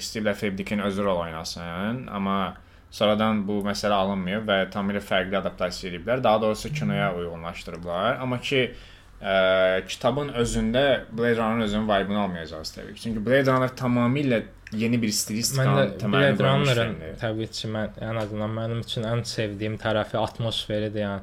[0.02, 2.40] istəyiblər Philip Dickin özü rol oynasın, amma
[2.92, 6.24] sonradan bu məsələ alınmayıb və tamamilə fərqli adaptasiya ediblər.
[6.24, 8.18] Daha doğrusu kinoya uyğunlaşdırıblar.
[8.20, 8.66] Amma ki
[9.22, 13.02] ə, kitabın özündə Blade Runner özünün vibe-ını almayacağız təbii ki.
[13.02, 17.16] Çünki Blade Runner tamamilə yeni bir stilistikanın təməlini Blade qoymuş Runner-ın filmdir.
[17.24, 21.22] təbii ki, mən ən azından mənim üçün ən sevdiyim tərəfi atmosferidir, yəni.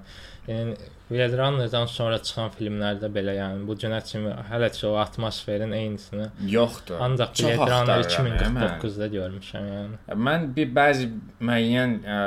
[0.48, 0.76] Yəni
[1.10, 6.26] Blade Runner-dan sonra çıxan filmlərdə belə, yəni bu günə kimi hələ ki o atmosferin eynisini
[6.52, 6.98] Yoxdur.
[7.04, 8.64] ancaq Blade Runner axtarıram, yəni.
[8.82, 10.00] 2049-da görmüşəm, yəni.
[10.28, 11.06] Mən bir bəzi
[11.50, 12.18] müəyyən ə,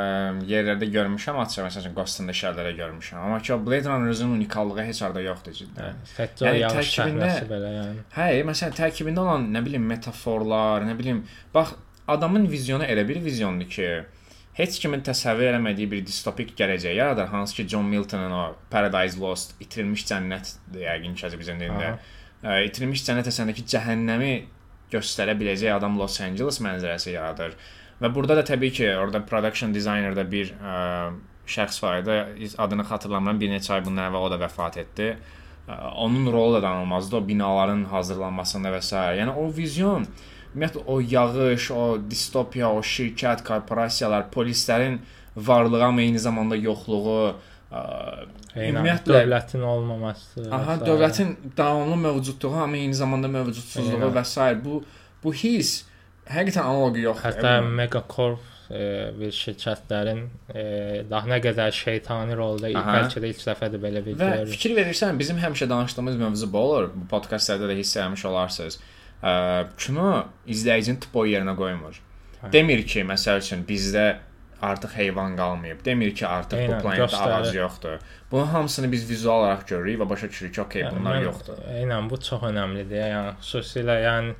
[0.49, 3.19] yerlərdə görmüşəm, açıq məsələn Ghost in the Shell-lərdə görmüşəm.
[3.25, 6.01] Amma ki o Blade Runner-ın unikallığı heç harda yoxdur cidden.
[6.17, 8.07] Hətta Yəni yağış səhnəsi belə, yəni.
[8.17, 11.21] Hə, məsələn tərkibində olan nə bilim metaforlar, nə bilim,
[11.53, 11.75] bax
[12.09, 13.91] adamın vizyonu elə bir vizyondur ki,
[14.61, 19.57] heç kimin təsəvvür eləmədiyi bir distopik gələcək yaradır, hansı ki John Milton'ın o Paradise Lost,
[19.59, 21.97] itirilmiş cənnət yəqin ki bizin dilində.
[22.41, 24.31] Ə, itirilmiş cənnət əsərindəki cəhənnəmi
[24.93, 27.57] göstərə biləcək adam Los Angeles mənzərəsi yaradır.
[28.01, 31.11] Və burada da təbii ki, orada production designer-da bir ə,
[31.51, 32.49] şəxs var idi.
[32.57, 33.39] Adını xatırlamıram.
[33.41, 35.13] Bir neçə ay bundan əvvəl o da vəfat etdi.
[35.67, 38.95] Ə, Onun rolu da danılmazdı o binaların hazırlanmasında və s.
[39.21, 40.07] Yəni o vizyon
[40.55, 44.99] ümumiyyətlə o yağış, o distopiya, o şirkət, korporasiyalar, polislərin
[45.35, 47.33] varlığı amma eyni zamanda yoxluğu,
[47.71, 47.81] ə,
[48.55, 50.41] Eynən, Ümumiyyətlə- dövlətin olmaması.
[50.43, 50.87] və Aha, sairə.
[50.87, 54.15] dövlətin davamlı mövcudluğu amma eyni zamanda mövcudsuzluğu Eynən.
[54.17, 54.55] və s.
[54.65, 54.83] bu
[55.23, 55.85] bu his
[56.27, 57.23] həqiqətən analoqu yoxdur.
[57.29, 58.39] Hətta Megacorp
[58.71, 60.21] e, bir şirkətlərin
[60.55, 64.51] e, daha nə qədər şeytani rolda bəlkə də ilk dəfədir belə bir və görürük.
[64.57, 66.89] fikir verirsən bizim həmişə danışdığımız mövzu bu olur.
[66.95, 68.75] Bu podkastlarda da hiss etmiş olarsınız.
[68.77, 68.81] Ə,
[69.77, 71.99] kino izləyicinin tipo yerinə qoymur.
[72.41, 72.51] Hə.
[72.53, 74.05] Demir ki, məsəl üçün bizdə
[74.61, 75.83] artıq heyvan qalmayıb.
[75.85, 77.35] Demir ki, artıq bu Eynən, planetdə göstərir.
[77.41, 77.99] ağac yoxdur.
[78.31, 81.61] Bunun hamısını biz vizual olaraq görürük və başa düşürük ki, okey, Yəni bunlar mən- yoxdur.
[81.77, 83.01] Eynən bu çox əhəmilidir.
[83.13, 84.33] Yəni xüsusilə yəni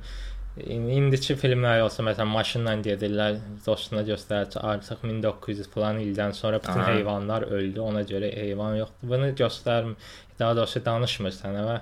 [0.66, 6.58] in- indiki filmlər olsa məsələn maşınla gedirlər, dostuna göstərir ki, artıq 1900 falan ildən sonra
[6.60, 6.92] bütün Aha.
[6.94, 9.08] heyvanlar öldü, ona görə heyvan yoxdur.
[9.08, 9.94] Bunu göstərmir.
[10.38, 11.80] Daha doğrusu danışmır sənə və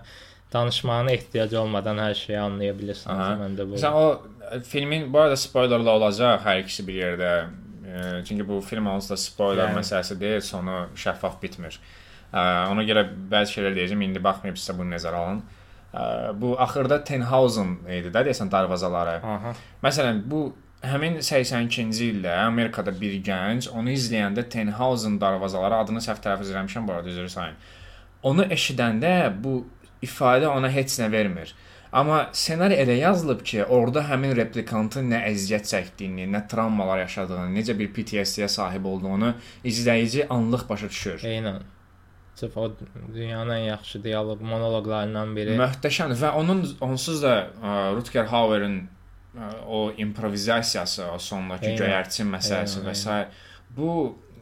[0.52, 3.10] danışmağına ehtiyac olmadan hər şeyi anlaya bilirsən.
[3.14, 3.32] Aha.
[3.44, 3.76] Məndə bu.
[3.78, 7.30] Məsələn o e, filmin bu arada spoilerlı olacaq hər ikisi bir yerdə.
[7.90, 9.80] E, çünki bu film onsuz da spoiler Yəni.
[9.80, 11.78] məsələsi deyil, sonu şəffaf bitmir.
[12.32, 12.38] E,
[12.72, 15.42] ona görə bəzi şeylər deyəcəm, indi baxmayıbsınızsa bunu nəzərə alın.
[15.94, 16.02] E,
[16.40, 19.20] bu axırda Tenhausen idi də deyəsən darvazaları.
[19.34, 19.54] Aha.
[19.82, 20.52] Məsələn, bu
[20.86, 26.94] həmin 82-ci ildə Amerikada bir gənc onu izləyəndə Tenhausen darvazaları adını səhv tələffüz etmişəm bu
[26.96, 27.58] arada üzr istəyirəm.
[28.22, 29.12] Onu eşidəndə
[29.44, 29.64] bu
[30.02, 31.54] ifadə ona heç nə vermir.
[31.92, 37.74] Amma ssenari elə yazılıb ki, orada həmin replikantın nə əziyyət çəkdiyini, nə travmalar yaşadığını, necə
[37.78, 39.32] bir PTSD-yə sahib olduğunu
[39.66, 41.26] izləyici anlıq başa düşür.
[41.26, 41.64] Eynən.
[42.38, 42.68] Sırf o
[43.14, 45.58] dünyanın ən yaxşı dialoq monoloqlarından biri.
[45.58, 48.80] Möhtəşəm və onun onsuz da ə, Rutger Hauer'in
[49.68, 53.18] o improvizasiyası, o sondakı göyərçin məsələsi Eynən, və s.
[53.76, 53.90] bu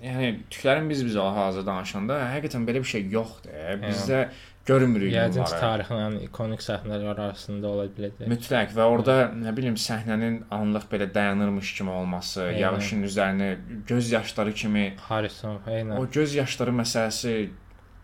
[0.04, 3.50] yəni tüklərin biz bizə hazırda danışanda həqiqətən belə bir şey yoxdur.
[3.50, 3.80] e.
[3.82, 4.20] Bizdə
[4.68, 5.60] görmürük Yəqin bunları.
[5.60, 8.28] tarixin ikonik səhnələr arasında ola biləcək.
[8.32, 12.58] Mütləq və orada nə bilim səhnənin anlıq belə dayanırmış kimi olması, Eynən.
[12.64, 13.48] yağışın üzərinə
[13.88, 15.96] göz yaşları kimi Harrison, eynən.
[15.98, 17.34] o göz yaşları məsələsi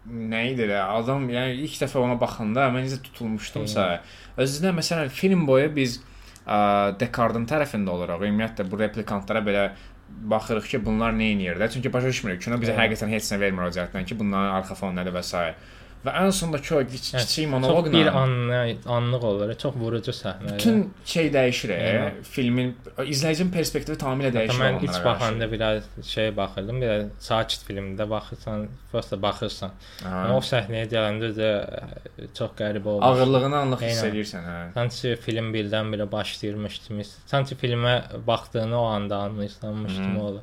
[0.08, 0.80] nə idi də?
[0.98, 3.86] Adam yəni ilk dəfə ona baxanda mən necə tutulmuşdumsa,
[4.36, 6.00] özünə məsələn film boyu biz
[6.46, 8.24] ə, Descartes-ın tərəfində oluruq.
[8.28, 9.70] Ümumiyyətlə bu replikantlara belə
[10.32, 11.70] baxırıq ki, bunlar nə edir də?
[11.72, 12.42] Çünki başa düşmürük.
[12.44, 15.54] Kino bizə həqiqətən heç nə vermir o cəhətdən ki, bunların arxa fonu nədir və s.
[16.04, 18.56] Və ən sondakı o kiç- Hə, kiçik monoloqla bir anlı,
[18.96, 20.54] anlıq olur, çox vurucu səhnə.
[20.54, 21.70] bütün şey dəyişir.
[21.72, 22.12] e.
[22.22, 24.60] Filmin izləyicinin perspektivi tamamilə dəyişir.
[24.64, 29.70] Mən ilk baxanda biraz şey baxırdım, biraz sakit filmdə baxırsan, prosta baxırsan.
[30.04, 31.50] Amma o səhnəyə gələndə də
[32.38, 33.06] çox qəribə olmuş.
[33.08, 34.58] Ağırlığını anlıq hiss edirsən, hə.
[34.74, 37.04] Sanki film birdən-birə başlayırmış kimi.
[37.26, 40.20] Sanki filmə baxdığını o anda anlayırsanmış kimi Mhm.
[40.20, 40.40] olur.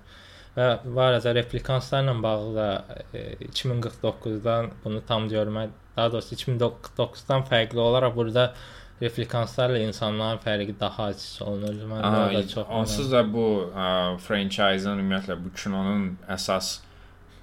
[0.58, 7.80] Və var ya replikanslarla bağlı da e, 2049-dan bunu tam görmək, daha doğrusu 2049-dan fərqli
[7.80, 8.54] olaraq burada
[9.02, 11.80] replikanslarla insanların fərqi daha açıq olunur.
[11.94, 16.80] Mən Aha, orada çox onsuz da bu ə, franchise-ın ümumiyyətlə bu kinonun əsas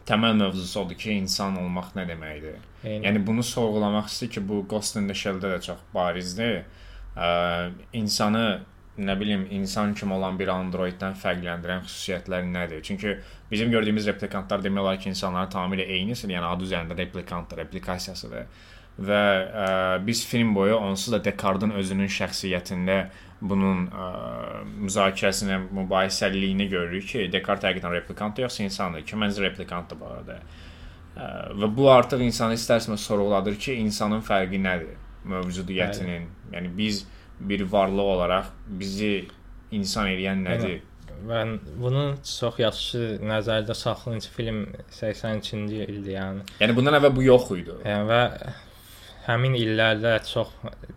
[0.08, 2.60] təməl mövzusu odur ki, insan olmaq nə deməkdir.
[2.84, 3.08] Eynən.
[3.08, 6.62] Yəni bunu sorğulamaq istəyir ki, bu Ghost in the Shell-də də çox barizdir.
[7.16, 7.28] Ə,
[7.92, 8.46] insanı
[8.98, 12.82] nə bilim, insan kimi olan bir androiddən fərqləndirən xüsusiyyətlər nədir?
[12.82, 13.14] Çünki
[13.50, 16.34] bizim gördüyümüz replikantlar demək olar ki, insanların tamamilə eynidir.
[16.34, 18.48] Yəni adı üzərində replikantdır, replikasiyasıdır.
[18.98, 19.66] Və ə,
[20.06, 22.96] biz film boyu onsuz da Descartes-ın özünün şəxsiyyətində
[23.40, 24.06] bunun ə,
[24.88, 29.04] müzakirəsini, mübahisəliyini görürük ki, Descartes həqiqətən replikantdır yoxsa insandır?
[29.06, 30.40] Ki, məncə replikantdır bu arada.
[31.14, 31.28] Ə,
[31.62, 34.98] və bu artıq insanı istərsəmə sorğuladır ki, insanın fərqi nədir
[35.30, 36.26] mövcudiyyətinin?
[36.56, 37.04] Yəni biz
[37.40, 39.28] bir varlıq olaraq bizi
[39.70, 40.78] insan edən nədir?
[41.28, 44.60] Mən bunu çox yaxşı nəzərdə saxlayınca film
[44.94, 46.46] 82-ci ildir, yəni.
[46.62, 47.74] Yəni bundan əvvəl bu yox idi.
[47.82, 48.22] Yəni və
[49.28, 50.54] həmin illərdə çox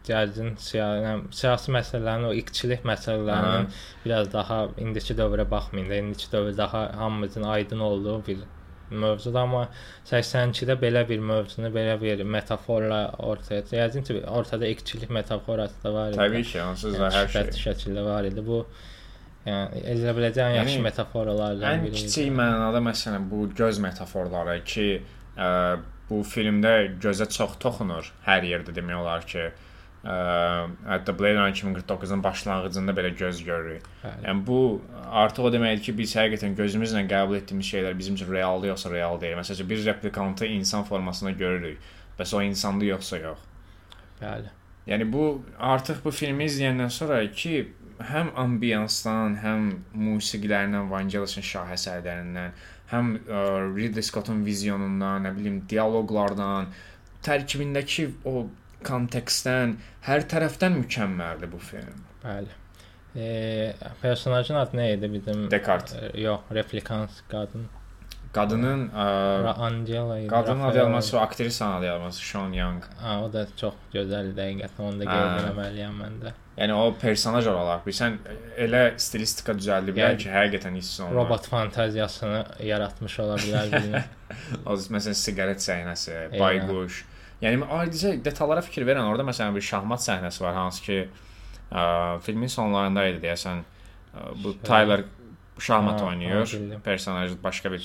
[0.07, 3.67] gərgin siyasi, siyasi məsələlərin, o iqçilik məsələlərinin
[4.05, 8.45] biraz daha indiki dövrə baxmayın da, indiki dövr daha hamımızın aydın olduğu bir
[8.91, 9.63] mövzudur, amma
[10.09, 16.09] 82-də belə bir mövzunu, belə bir metaforla ortaya yəqin ki, ortada iqçilik metaforası da var
[16.13, 16.19] idi.
[16.21, 17.63] Təbii ki, onsuz da Yəni, hər şey.
[17.65, 18.43] şəkildə var idi.
[18.45, 18.59] Bu
[19.47, 21.95] yəni edilə biləcək ən yaxşı Yəni, metaforalardan Ən biri.
[21.95, 22.05] idi.
[22.05, 24.87] kiçik mənada məsələn bu göz metaforları ki,
[25.37, 25.49] ə,
[26.09, 29.70] bu filmdə gözə çox toxunur hər yerdə demək olar ki, ə,
[30.03, 33.83] hətta Blade Runner 2049-un başlanğıcında belə göz görürük.
[34.03, 34.23] Bəli.
[34.27, 34.81] Yəni bu
[35.11, 39.21] artıq o deməkdir ki, biz həqiqətən gözümüzlə qəbul etdiyimiz şeylər bizim üçün realdır yoxsa real
[39.21, 39.37] deyil.
[39.37, 41.77] Məsələn, bir replikantı insan formasında görürük.
[42.19, 43.45] Bəs o insandır yoxsa yox?
[44.21, 44.49] Bəli.
[44.87, 45.25] Yəni bu
[45.59, 47.67] artıq bu filmi izləyəndən sonra ki,
[48.09, 52.55] həm ambiyansdan, həm musiqilərindən, Vangelis'in şahəsərlərindən,
[52.91, 53.43] həm ə,
[53.75, 56.73] Ridley Scott'un vizyonundan, nə bilim, dialoqlardan,
[57.25, 58.47] tərkibindəki o
[58.87, 59.75] kontekstdən,
[60.07, 62.01] hər tərəfdən mükəmməldir bu film.
[62.23, 62.49] Bəli.
[63.15, 65.45] E, personajın adı nə idi bizim?
[65.51, 65.95] Descartes.
[66.13, 67.67] E, yox, replikans qadın.
[68.31, 69.05] Qadının ə,
[69.43, 70.27] Ra Angela idi.
[70.31, 72.83] qadının adı Rafael- yazması, aktrisanın adı yazması Sean Young.
[73.01, 75.17] Ha, o da çox gözəl dəqiqətən onu da Ha.
[75.17, 76.31] qeyd etməliyəm mən də.
[76.61, 78.15] Yəni o personaj olaraq bilsən
[78.57, 81.15] elə stilistika düzəldiblər Yəni, ki, həqiqətən hiss olunur.
[81.15, 84.03] Robot fantaziyasını yaratmış ola bilər bilmirəm.
[84.65, 86.39] O məsələn siqaret səhnəsi, Eynən.
[86.39, 87.03] bayquş.
[87.41, 90.97] Yəni ayrıca detallara fikir verən orada məsələn bir şahmat səhnəsi var hansı ki
[91.71, 95.03] ə, filmin sonlarında idi deyəsən ə, bu Tyler
[95.61, 96.53] şahmat Ha, oynayır.
[96.85, 97.79] Personaj başqa bir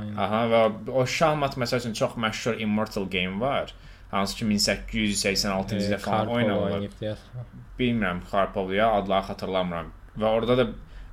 [0.00, 0.16] aynen.
[0.16, 0.60] Aha və
[0.92, 3.74] o şahmat məsəl üçün çox məşhur Immortal Game var.
[4.10, 6.92] Hansı ki 1886-cı ildə falan oynanılıb.
[7.78, 9.92] Bilmirəm Karpov ya adları xatırlamıram.
[10.18, 10.66] Və orada da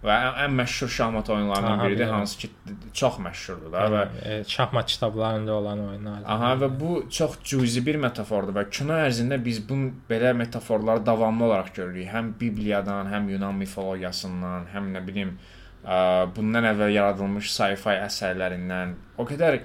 [0.03, 2.13] və ən, məşhur şahmat oyunlarından Aha, biridir bilirəm.
[2.19, 2.49] hansı ki
[2.93, 6.19] çox məşhurdur da və E, şahmat kitablarında olan oyunlar.
[6.25, 9.79] Aha və bu çox cüzi bir metafordur və kino ərzində biz bu
[10.09, 12.07] belə metaforları davamlı olaraq görürük.
[12.13, 15.33] Həm Bibliyadan, həm Yunan mifologiyasından, həm nə bilim,
[15.85, 15.97] ə,
[16.35, 18.93] bundan əvvəl yaradılmış sci-fi əsərlərindən.
[19.17, 19.59] O qədər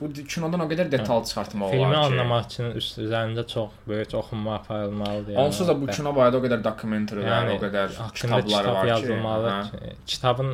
[0.00, 2.14] bu kinodan o qədər detal çıxartmaq Filmi olar ki.
[2.14, 5.32] anlamaq üçün üst üzərində çox böyük oxunma aparılmalıdır.
[5.34, 5.40] yəni.
[5.46, 8.88] Onsuz da bu kino barədə o qədər dokumentarlar, Yəni, o qədər kitablar kitab var ki,
[8.90, 9.48] yazılmalı.
[9.48, 9.92] hə.
[10.06, 10.50] Kitabın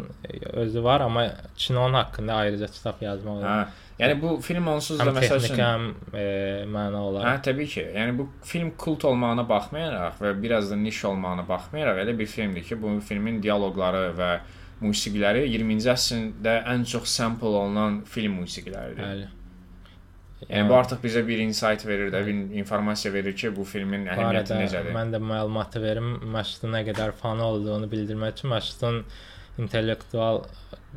[0.52, 1.26] özü var, amma
[1.56, 3.48] kinonun haqqında ayrıca kitab yazmalıdır.
[3.48, 3.66] Hə.
[4.00, 5.82] Yəni bu film onsuz da məsəl üçün həm
[6.14, 6.22] e,
[6.66, 7.42] məna Hə, olaraq.
[7.44, 7.82] təbii ki.
[7.98, 12.64] Yəni bu film kult olmağına baxmayaraq və biraz da niş olmağına baxmayaraq elə bir filmdir
[12.64, 14.30] ki, bu filmin dialoqları və
[14.84, 19.04] musiqiləri 20-ci əsrdə ən çox sample olunan film musiqiləridir.
[19.04, 19.30] Bəli.
[20.48, 24.56] Yəni bu artıq bizə bir insight verir də, bir informasiya verir ki, bu filmin əhəmiyyəti
[24.58, 24.94] necədir.
[24.96, 28.98] Mən də məlumatı verim, Məsudun nə qədər fanı olduğunu bildirmək üçün Məsudun
[29.62, 30.42] intellektual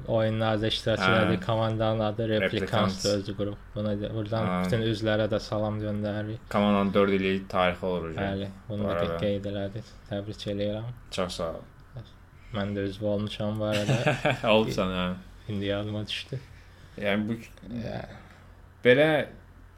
[0.08, 3.58] oyunlarda iştirak elədiyi komandanın adı Replicants özü qrup.
[3.76, 4.58] Buna buradan ha.
[4.66, 6.50] bütün üzvlərə də salam göndəririk.
[6.52, 8.16] Komandanın 4 illik tarixi olur.
[8.18, 9.96] Bəli, bunu da qeyd elədik.
[10.10, 10.92] Təbrik eləyirəm.
[11.12, 11.64] Çox sağ ol.
[12.56, 14.52] Mən də üzv olmuşam bu arada.
[14.52, 15.08] Olsan hə.
[15.50, 16.40] İndi yadıma düşdü.
[17.02, 17.40] Yəni bu
[17.84, 18.06] yeah
[18.86, 19.10] belə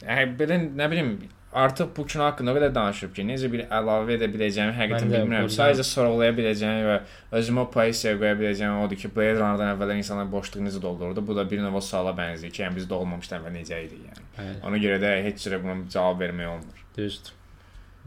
[0.04, 1.12] yəni belə nə bilim
[1.58, 5.48] artıq bu kino haqqında o qədər danışıb ki, necə bir əlavə edə biləcəyimi həqiqətən bilmirəm.
[5.54, 6.98] Sadəcə sorğulaya biləcəyim və
[7.40, 11.24] özümə pozisiya qoya biləcəyim odur ki, Blade Runner-dan əvvəllər insanlar boşluğu necə doldururdu.
[11.30, 14.28] Bu da bir növ o suala bənzəyir ki, yəni biz doğulmamışdan əvvəl necə idi yəni.
[14.38, 14.60] Bəli.
[14.70, 16.86] Ona görə də heç cürə buna cavab vermək olmur.
[17.00, 17.37] Düzdür.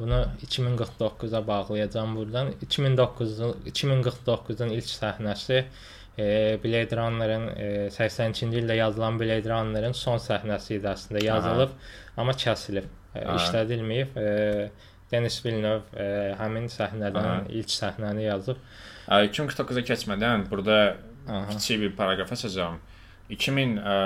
[0.00, 2.52] Bunu 2049-a bağlayacağam burdan.
[2.62, 5.64] 2009 2049-un ilk səhnəsi
[6.64, 7.44] Blade Runner-ın
[7.94, 12.22] 82-ci ildə yazılan Blade Runner-ın son səhnəsi idi əslində yazılıb, Aha.
[12.22, 13.36] amma kəsilib, Aha.
[13.36, 14.16] işlədilməyib.
[15.10, 16.06] Denis Villeneuve
[16.38, 17.44] həmin səhnədən Aha.
[17.48, 18.60] ilk səhnəni yazıb.
[19.08, 20.78] 2049-a keçmədən burada
[21.28, 21.48] Aha.
[21.50, 22.78] kiçik bir paraqraf açacağam.
[23.30, 23.96] 2000 ə,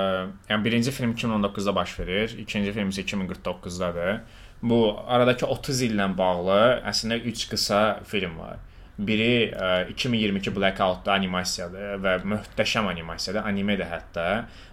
[0.51, 4.19] yəni birinci film 2019-da baş verir, ikinci film isə 2049-dadır.
[4.65, 6.59] Bu aradakı 30 illə bağlı
[6.89, 8.61] əslində 3 qısa film var.
[8.97, 14.29] Biri ə, e, 2022 Blackout-da animasiyadır və möhtəşəm animasiyadır, animedir hətta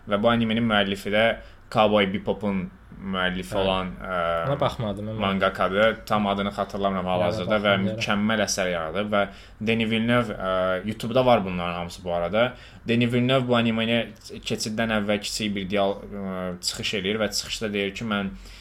[0.08, 1.24] və bu animenin müəllifi də
[1.72, 2.62] Cowboy Bebop'un
[3.02, 3.64] müəllifi hə.
[3.64, 5.10] olan ə, e, ona baxmadım.
[5.20, 5.98] Mangakadır.
[6.08, 9.26] Tam adını xatırlamıram hal-hazırda və mükəmməl əsər yaradıb və
[9.60, 12.46] Denis Villeneuve ə, e, YouTube-da var bunların hamısı bu arada.
[12.88, 14.00] Denis Villeneuve bu animeni
[14.32, 18.60] keçiddən əvvəl kiçik bir dial ə, çıxış eləyir və çıxışda deyir ki, mən ə,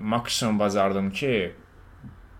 [0.00, 1.34] maksimum bacardım ki,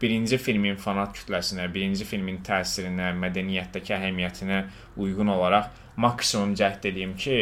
[0.03, 4.65] birinci filmin fanat kütləsinə, birinci filmin təsirinə, mədəniyyətdəki əhəmiyyətinə
[5.01, 7.39] uyğun olaraq maksimum cəhd edeyim ki,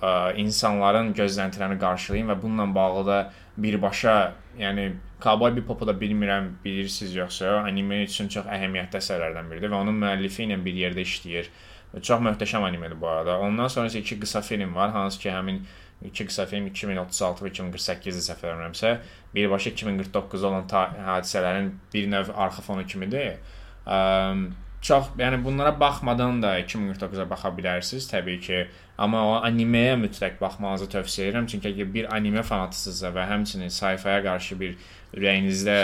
[0.00, 0.10] ə,
[0.42, 3.18] insanların gözləntilərini qarşılayım və bununla bağlı da
[3.60, 4.16] birbaşa,
[4.60, 4.86] yəni
[5.22, 10.46] Cowboy Bebop-u da bilmirəm, bilirsiniz yoxsa, anime üçün çox əhəmiyyətli əsərlərdən biridir və onun müəllifi
[10.46, 11.50] ilə bir yerdə işləyir.
[12.06, 13.40] Çox möhtəşəm animedir bu arada.
[13.42, 15.64] Ondan sonra isə iki qısa film var, hansı ki, həmin
[16.04, 18.96] iki qısa film 2036 və 2048-də səhv eləmirəmsə,
[19.34, 23.36] birbaşa 2049 olan hadisələrin bir növ arxa fonu kimidir.
[24.80, 28.62] Çox, yəni bunlara baxmadan da 2049-a baxa bilərsiniz təbii ki,
[28.96, 34.22] amma o animeyə mütləq baxmanızı tövsiyə edirəm, çünki əgər bir anime fanatısınızsa və həmçinin sci-fiyə
[34.24, 34.78] qarşı bir
[35.18, 35.76] ürəyinizdə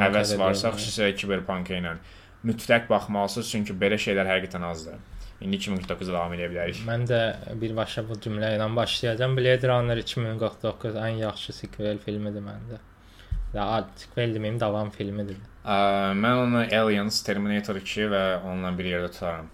[0.00, 1.98] həvəs varsa, xüsusilə Cyberpunk ilə
[2.48, 4.96] mütləq baxmalısınız, çünki belə şeylər həqiqətən azdır.
[5.42, 6.80] İndi 2049-da davam edə bilərik.
[6.86, 7.20] Mən də
[7.58, 9.36] birbaşa bu cümlə ilə başlayacağam.
[9.36, 12.78] Blade Runner 2049 ən yaxşı sequel filmidir məndə.
[13.54, 13.66] Ya
[13.98, 15.40] sequel deməyim, davam filmidir.
[15.64, 15.76] Ə,
[16.18, 19.50] mən onu Aliens, Terminator 2 və onunla bir yerdə tutaram.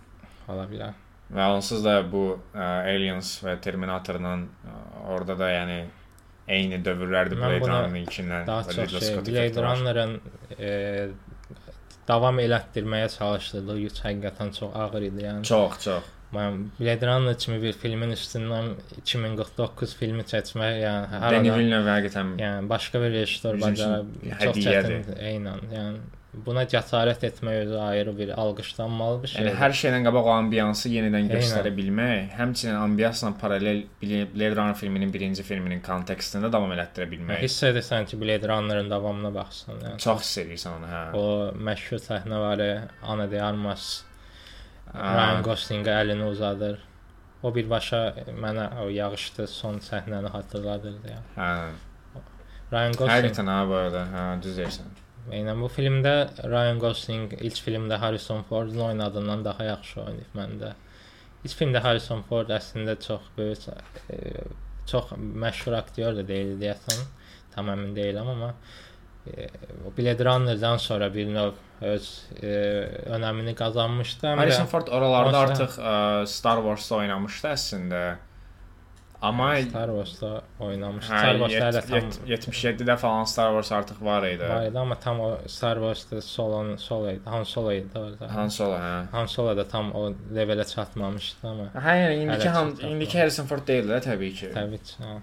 [0.49, 0.93] Ola bilər.
[1.35, 4.37] Və onsuz da bu ə, Aliens və Terminatorla
[5.09, 5.81] orada da yəni
[6.49, 8.47] eyni dövrlərdir Blade Runner-ın ilkindən.
[8.47, 10.15] Daha çox şey, Blade Runner-ın
[10.59, 10.71] e,
[12.09, 15.45] davam elətdirməyə çalışdığı yük həqiqətən çox ağır idi, yəni.
[15.49, 16.15] Çox, çox.
[16.35, 22.35] Mən Blade Runner kimi bir filmin üstündən 2049 filmi çəkmək, yəni hər Denis Villeneuve həqiqətən
[22.43, 24.03] yəni başqa bir rejissor bacara
[24.43, 29.49] çox çətin, eynən, yəni buna cəsarət etmək özü ayrı bir alqışlanmalı bir şeydir.
[29.51, 35.13] Yəni hər şeydən qabaq o ambiyansı yenidən göstərə bilmək, həmçinin ambiyansla paralel Blade Runner filminin
[35.15, 37.43] birinci filminin kontekstində davam elətdirə bilmək.
[37.45, 40.03] Hiss edirsən ki, Blade Runner-ın davamına baxsan, yəni.
[40.05, 41.03] Çox hiss edirsən onu, hə.
[41.19, 41.25] O
[41.71, 42.65] məşhur səhnə var,
[43.03, 43.89] Ana de Armas
[44.95, 46.79] Ryan Gosling əlini uzadır.
[47.43, 47.99] O birbaşa
[48.35, 51.21] mənə o yağışlı son səhnəni xatırladırdı ya.
[51.37, 51.51] Hə.
[52.73, 53.13] Ryan Gosling.
[53.13, 54.89] Həqiqətən ha bu arada, hə, düz deyirsən.
[55.35, 56.15] Eynən bu filmdə
[56.45, 60.73] Ryan Gosling ilk filmdə Harrison Fordun oynadığından daha yaxşı oynayıb məndə.
[61.45, 63.67] İlk filmdə Harrison Ford əslində çox böyük
[64.11, 64.19] e,
[64.89, 65.13] çox
[65.45, 67.03] məşhur aktyor da deyil deyəsən.
[67.55, 68.53] Tam əmin deyiləm amma
[69.27, 69.49] e,
[69.99, 72.09] Blade Runner-dan sonra bir növ öz
[72.43, 72.55] e,
[73.17, 74.27] önəmini qazanmışdı.
[74.37, 78.03] Harrison Ford oralarda artıq ə, Star Wars-da oynamışdı əslində.
[79.23, 81.07] Amma Star Wars-da oynamış.
[81.11, 84.47] Hə, Star Wars-da hələ tam 77-də falan Star Wars artıq var idi.
[84.49, 87.25] Var idi, amma tam o Star Wars-da Solo Solo idi.
[87.25, 88.29] Han Solo idi orada.
[88.35, 88.93] Han Solo, hə.
[89.13, 91.69] Han Solo da tam o levelə çatmamışdı amma.
[91.75, 94.55] Hə, yəni indiki Han indiki Harrison Ford deyil də təbii ki.
[94.55, 95.19] Təbii ki, hə.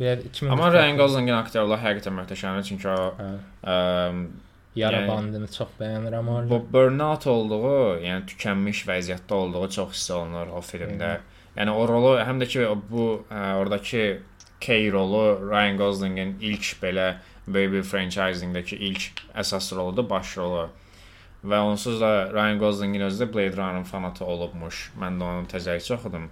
[0.00, 3.34] Bir 2000 Amma Ryan Goslingin aktyorluğu həqiqətən möhtəşəmdir, çünki o hə.
[3.64, 3.76] ə,
[4.76, 6.50] yara yəni, bandını çox bəyənirəm orada.
[6.50, 11.14] Bu burnout olduğu, yəni tükənmiş vəziyyətdə olduğu çox hiss olunur o filmdə.
[11.14, 11.33] Hı.
[11.54, 14.06] Yəni o rolu həm də ki bu ə, oradakı
[14.60, 20.68] K rolu Ryan Goslingin ilk belə böyük bir franchisingdəki ilk əsas roludur, baş rolu.
[21.44, 24.90] Və onsuz da Ryan Goslingin özü də Blade Runner fanatı olubmuş.
[25.00, 26.30] Mən də onun təzəlikçi oxudum.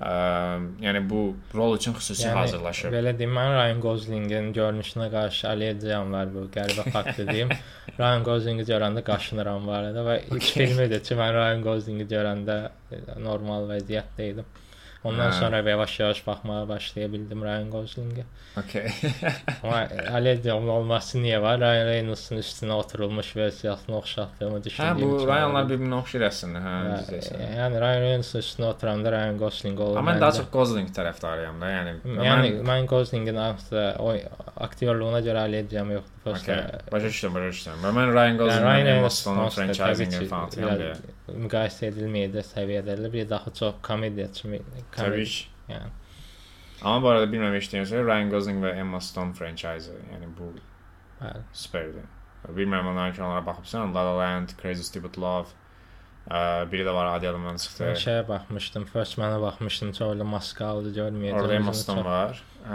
[0.00, 1.22] Yəni bu
[1.54, 2.92] rol üçün xüsusi yəni, hazırlaşıb.
[2.94, 7.52] Belə deyim, mən Ryan Goslingin görünüşünə qarşı allergiyam var bu qəribə fakt deyim.
[8.00, 12.56] Ryan Goslingi görəndə qaşınıram var idi və ilk filmidir ki, mən Ryan Goslingi görəndə
[13.20, 14.48] normal vəziyyətdə idim.
[15.04, 15.32] Ondan hə.
[15.32, 18.24] sonra yavaş-yavaş baxmağa başlaya bildim Ryan Goslingə.
[18.60, 18.88] Okay.
[19.62, 19.78] Amma
[20.16, 21.56] allergiyam olması niyə var?
[21.60, 25.14] Ryan Reynolds-un üstünə oturulmuş versiyasına oxşatdığımı düşündüyüm.
[25.14, 27.46] Hə, bu Ryanlar bir-birinə oxşayır əslində, hə, düzəsən.
[27.62, 29.96] Yəni Ryan Reynolds-un üstünə oturanda Ryan Gosling olur.
[30.02, 31.96] Amma mən daha çox Gosling tərəfdarıyam da, yəni.
[32.04, 34.12] Yəni mən, mən Goslingin aslında o
[34.68, 36.19] aktyorluğuna görə allergiyam yoxdur.
[36.24, 36.52] Prosta.
[36.52, 36.92] Okay.
[36.92, 37.78] Başa düşdüm, başa düşdüm.
[37.84, 40.82] Və mən Ryan Gosling-in Emma Stone franchising-in fanatıyam.
[41.46, 43.12] Müqayisə edilməyəcək səviyyədədir.
[43.12, 44.60] Bir daha çox komediya kimi.
[44.96, 45.46] Təbii ki.
[45.70, 45.88] Yəni
[46.82, 50.46] Amma bu arada bilməm eşitdiyinizsə Ryan Gosling və Emma Stone franchise, yəni bu
[51.20, 52.06] bəli, superdir.
[52.56, 55.69] Bilmirəm onların ki, onlara baxıbsan, La La Land, Crazy Stupid Love, ə,
[56.72, 57.84] biri də var adi adamdan çıxdı.
[57.88, 61.40] Mən şeyə baxmışdım, First Man-a baxmışdım, çox orada maskalı görməyəcəm.
[61.40, 62.42] Orada Emma Stone var.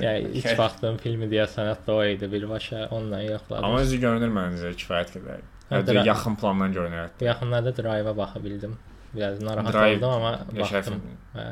[0.00, 3.64] ya ilk baxdığım filmi deyəsən hətta o idi birbaşa onunla yoxladım.
[3.64, 5.40] Amma özü görünür məncə kifayət qədər.
[5.70, 7.24] Hətta yaxın plandan görünür hətta.
[7.26, 8.76] Yaxınlarda Drive-a baxa bildim.
[9.14, 11.02] Biraz narahat Drive oldum amma baxdım.
[11.34, 11.46] Hə.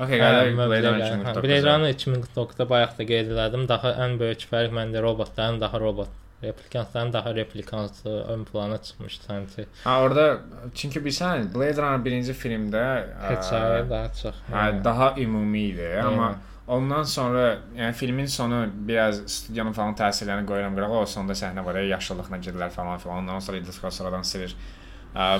[0.00, 1.42] Okay, 2049.
[1.44, 3.66] Blade Runner 2049-da bayaq da qeyd elədim.
[3.68, 6.08] Daha ən böyük fərq məndə robotların daha robot
[6.42, 9.66] replikantların daha replikantı ön plana çıxmışdı sanki.
[9.84, 10.40] Ha orada
[10.74, 12.84] çünki bilirsən Blade Runner birinci filmdə
[13.30, 14.34] hekayə daha çox.
[14.52, 16.34] Hə, daha ümumi idi, amma
[16.70, 21.00] Ondan sonra yəni filmin sonu biraz studiyanın falan təsirlərini qoyuram qırağa.
[21.02, 23.24] O sonda səhnə var ya, yaşlılıqla gedirlər falan filan.
[23.24, 24.54] Ondan sonra Idris Kasaradan silir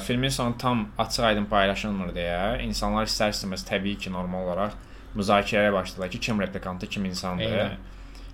[0.07, 4.75] filmin sonu tam açıq-aydın paylaşılmır deyə insanlar istər-istəməz təbii ki, normal olaraq
[5.15, 7.45] müzakirəyə başladılar ki, kim replikantı, kim insandır.
[7.45, 7.79] Eyni.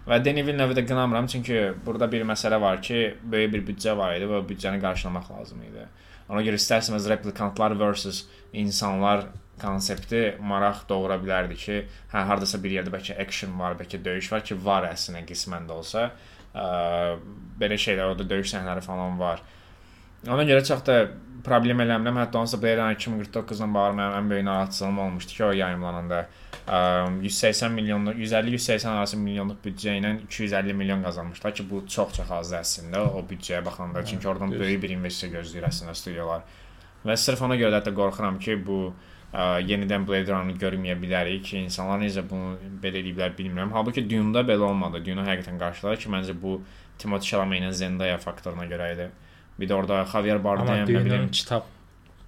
[0.07, 4.29] Və Denis Villeneuve-də qınamıram, çünki burada bir məsələ var ki, böyük bir büdcə var idi
[4.31, 5.87] və büdcəni qarşılamaq lazım idi.
[6.31, 9.27] Ona görə istər-istəməz replikantlar versus insanlar
[9.61, 11.81] konsepti maraq doğura bilərdi ki,
[12.13, 15.75] hə hardasa bir yerdə bəlkə action var, bəlkə döyüş var ki, var əslində qismən də
[15.75, 16.09] olsa.
[16.55, 16.67] Ə,
[17.59, 19.43] belə şeylər, orada döyüş səhnələri falan var.
[20.27, 21.01] Ona görə çox da
[21.47, 22.19] problem eləmirəm.
[22.23, 26.27] Hətta onsuz Blade Runner 2049-la bağlı mənim ən böyük narahatçılığım olmuşdu ki, o yayımlananda
[26.67, 33.03] 180 milyonluq, 150-180 arası milyonluq büdcə ilə 250 milyon qazanmışlar ki, bu çox-çox azdır əslində
[33.07, 34.03] o büdcəyə baxanda.
[34.05, 36.43] Çünki oradan böyük bir investisiya gözləyir əslində studiyalar.
[37.07, 41.63] Və sırf ona görə də qorxuram ki, bu ə, yenidən Blade Runner görməyə bilərik ki,
[41.69, 43.71] insanlar necə bunu belə ediblər bilmirəm.
[43.77, 45.05] Halbuki Dune-da belə olmadı.
[45.07, 46.59] Dune-u həqiqətən qarşıladı ki, məncə bu
[46.99, 49.09] Timothée Chalamet ilə Zendaya faktoruna görə idi.
[49.61, 51.76] Bir də orada Javier Bardem, nə bilim, kitab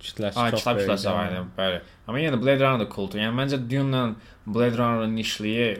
[0.02, 1.78] kütləsi Ay, kitab kütləsi var idi, bəli.
[2.08, 3.18] Amma yenə də Blade Runner da kultu.
[3.20, 4.02] Yəni məncə Dune-la
[4.46, 5.70] Blade Runner-ın nişliyi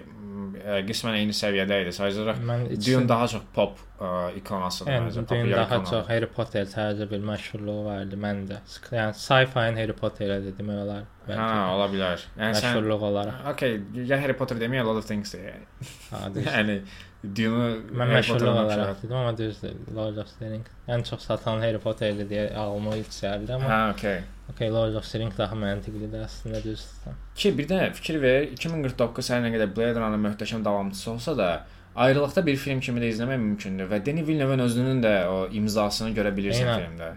[0.58, 1.92] ə, qismən eyni səviyyədə idi.
[1.96, 4.10] Sadəcə olaraq Dune daha çox pop ə,
[4.40, 4.92] ikonasıdır.
[4.92, 5.90] Yəni, məncə, Dune daha ikona.
[5.92, 8.60] çox Harry Potter tərzə bir məşhurluğu vardı məndə.
[8.92, 11.06] Yəni sci-fi-ın Harry Potter-ə demək olar.
[11.28, 11.42] Bəlkə.
[11.42, 12.26] Hə, ola bilər.
[12.38, 13.42] Yəni məşhurluq sən, olaraq.
[13.54, 15.68] Okay, ya Harry Potter deməyə a lot of things yəni.
[16.12, 16.80] Ha, yəni
[17.22, 19.72] Dune mən məşhurluq olaraq amma düzdür.
[19.94, 23.78] Lord of the Rings ən çox satan Harry Potter-dir deyə ağlıma ilk gəldi, amma Hə,
[23.94, 24.20] okay.
[24.52, 27.18] Okay, Lord of the Rings daha məntiqlidir əslində düzdür.
[27.34, 31.50] Ki, bir də fikir ver, 2049 hər nə qədər Blade Runner möhtəşəm davamçısı olsa da,
[31.96, 36.30] ayrılıqda bir film kimi də izləmək mümkündür və Denis Villeneuve özünün də o imzasını görə
[36.36, 36.80] bilirsən Eynə.
[36.84, 37.10] filmdə.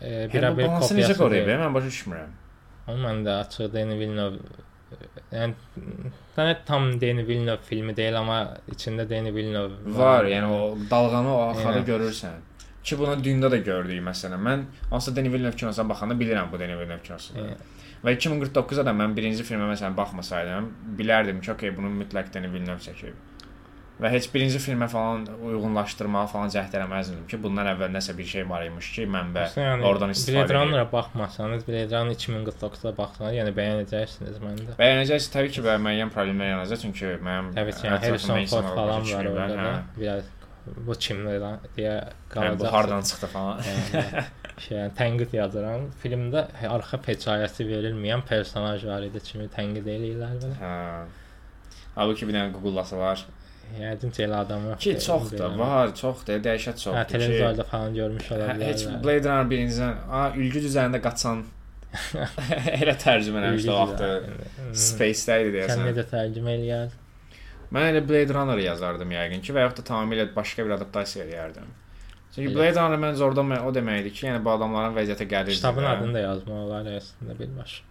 [0.00, 1.50] E, bir-bir kopyası necə qoruyub?
[1.60, 2.36] Mən başa düşmürəm.
[2.88, 4.64] Amma mən də açıq Denis Villeneuve
[5.32, 5.54] yəni
[6.36, 8.38] Sənət tam Denis Villeneuve filmi deyil, amma
[8.72, 10.00] içində Denis Villeneuve var.
[10.00, 11.86] var yəni o dalğanı o axarı yəni.
[11.90, 12.40] görürsən.
[12.84, 14.40] Ki bunu dünyada da gördük məsələn.
[14.48, 17.40] Mən hansısa Denis Villeneuve kinosuna baxanda bilirəm bu Denis Villeneuve kinosudur.
[17.40, 17.70] Yəni.
[18.04, 20.66] Və 2049-da da mən birinci filmə məsələn baxmasaydım,
[20.98, 23.33] bilərdim ki, okey, bunu mütləq Denis Villeneuve çəkib
[23.94, 28.46] və heç birinci filmə falan uyğunlaşdırmağa falan cəhd eləməzdim ki, bundan əvvəl nəsə bir şey
[28.50, 33.52] var imiş ki, mənbə yəni, oradan istifadə Blade Runner-a baxmasanız, Blade Runner 2049-da baxsanız, yəni
[33.58, 34.78] bəyənəcəksiniz məndə.
[34.80, 39.06] Bəyənəcəksiniz təbii ki, və müəyyən problemlər yaranacaq, çünki mənim Təbii ki, yəni, Harrison Ford falan
[39.12, 39.76] var orada da.
[40.00, 40.32] Biraz
[40.88, 41.94] bu kimdir lan deyə
[42.32, 42.58] qalacaq.
[42.64, 43.62] Bu hardan çıxdı falan.
[43.68, 44.24] yəni,
[44.66, 45.86] şey, yəni, tənqid yazıram.
[46.02, 50.58] Filmdə arxa hekayəsi verilməyən personaj var idi kimi tənqid eləyirlər belə.
[50.58, 50.74] Hə.
[51.94, 53.26] Halbuki bir dənə Google-lası var.
[53.80, 54.82] Yəqin ki, elə adam yoxdur.
[54.84, 56.98] Ki çoxdur, var, çoxdur, dəhşət çoxdur.
[57.00, 58.66] Hə, televizorda falan görmüş ola bilər.
[58.70, 61.44] Heç Blade Runner birincidən, a, ülgüc üzərində qaçan
[62.80, 64.10] elə tərcümə eləmişdi o vaxtı.
[64.88, 65.82] Space-də idi deyəsən.
[65.82, 67.00] Sən necə tərcümə eləyərdin?
[67.74, 71.72] Mən elə Blade Runner yazardım yəqin ki, və yaxud da tamamilə başqa bir adaptasiya eləyərdim.
[72.34, 75.54] Çünki Blade Runner məncə orada o deməkdir ki, yəni bu adamların vəziyyətə gəlir.
[75.58, 77.84] Kitabın adını da yazmaq olar əslində birbaşa.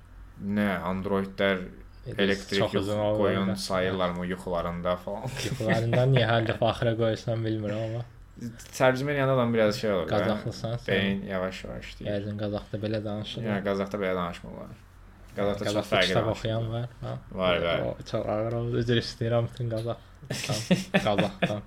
[0.43, 1.63] Nə, androidlər
[2.07, 2.71] elektrik
[3.17, 5.29] qoyun sayırlarmı yuxularında falan.
[5.45, 8.03] yuxularında niyə hər dəfə axıra qoyursan bilmirəm amma.
[8.77, 10.07] tərcümə edən adam biraz şey olur.
[10.09, 10.87] Qazaxlısan sən.
[10.87, 12.09] Beyin yavaş-yavaş işləyir.
[12.09, 13.49] Yəqin Qazaxda belə danışırlar.
[13.49, 14.73] Yəni Qazaxda belə danışmırlar.
[15.37, 16.07] Qazaxda çox fərqli.
[16.07, 16.89] kitab oxuyan var.
[17.01, 17.13] Ha?
[17.31, 17.85] Var, var.
[17.87, 18.81] O çox ağır oldu.
[18.81, 20.81] Üzr istəyirəm bütün Qazaxdan.
[21.05, 21.61] Qazaxdan.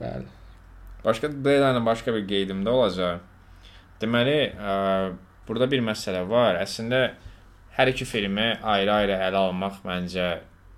[0.00, 0.26] Bəli.
[1.04, 3.20] Başqa belə başqa bir qeydim də olacaq.
[4.00, 4.74] Deməli, ə,
[5.48, 6.58] burada bir məsələ var.
[6.64, 7.00] Əslində
[7.76, 10.26] hər iki filmi ayrı-ayrı ələ almaq məncə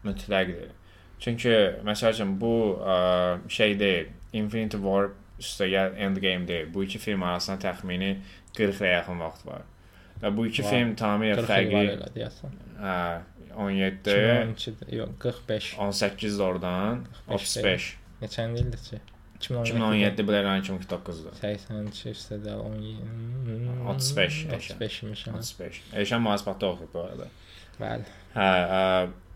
[0.06, 0.74] mütləqdir.
[1.22, 1.54] Çünki
[1.86, 2.98] məsəl üçün bu ə,
[3.50, 4.12] şey deyil.
[4.38, 6.70] Infinity War üstəgəl Endgame deyil.
[6.74, 8.16] Bu iki film arasında təxmini
[8.56, 9.66] 40-a yaxın vaxt var.
[10.22, 10.70] Və bu iki Var.
[10.70, 12.54] film tamamilə 40 il var fərqli.
[12.82, 12.96] Hə,
[13.58, 15.68] 17, 2012-də, yox 45.
[15.86, 17.86] 18 də oradan, 35.
[18.22, 19.00] Neçə ildir ki?
[19.40, 19.72] 2017.
[19.72, 21.34] 2017 Blade Runner 2009-dur.
[21.40, 23.88] 82 üstədə 17.
[23.88, 24.56] 35 yaşa.
[24.56, 25.26] 35 imiş.
[25.26, 25.34] ha.
[25.38, 25.82] 35.
[26.04, 27.28] Eşən mühasibatda oxuyub bu arada.
[27.78, 28.08] Bəli.
[28.34, 28.80] Hə, ə,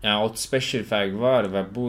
[0.03, 1.85] yəni 35 il fərq var və bu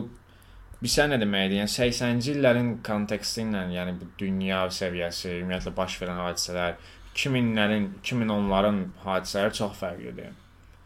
[0.83, 1.59] bilirsən nə deməkdir?
[1.63, 6.79] Yəni 80-ci illərin konteksti ilə, yəni bu dünya səviyyəsi, ümumiyyətlə baş verən hadisələr
[7.15, 10.33] 2000-lərin, 2010-ların hadisələri çox fərqlidir.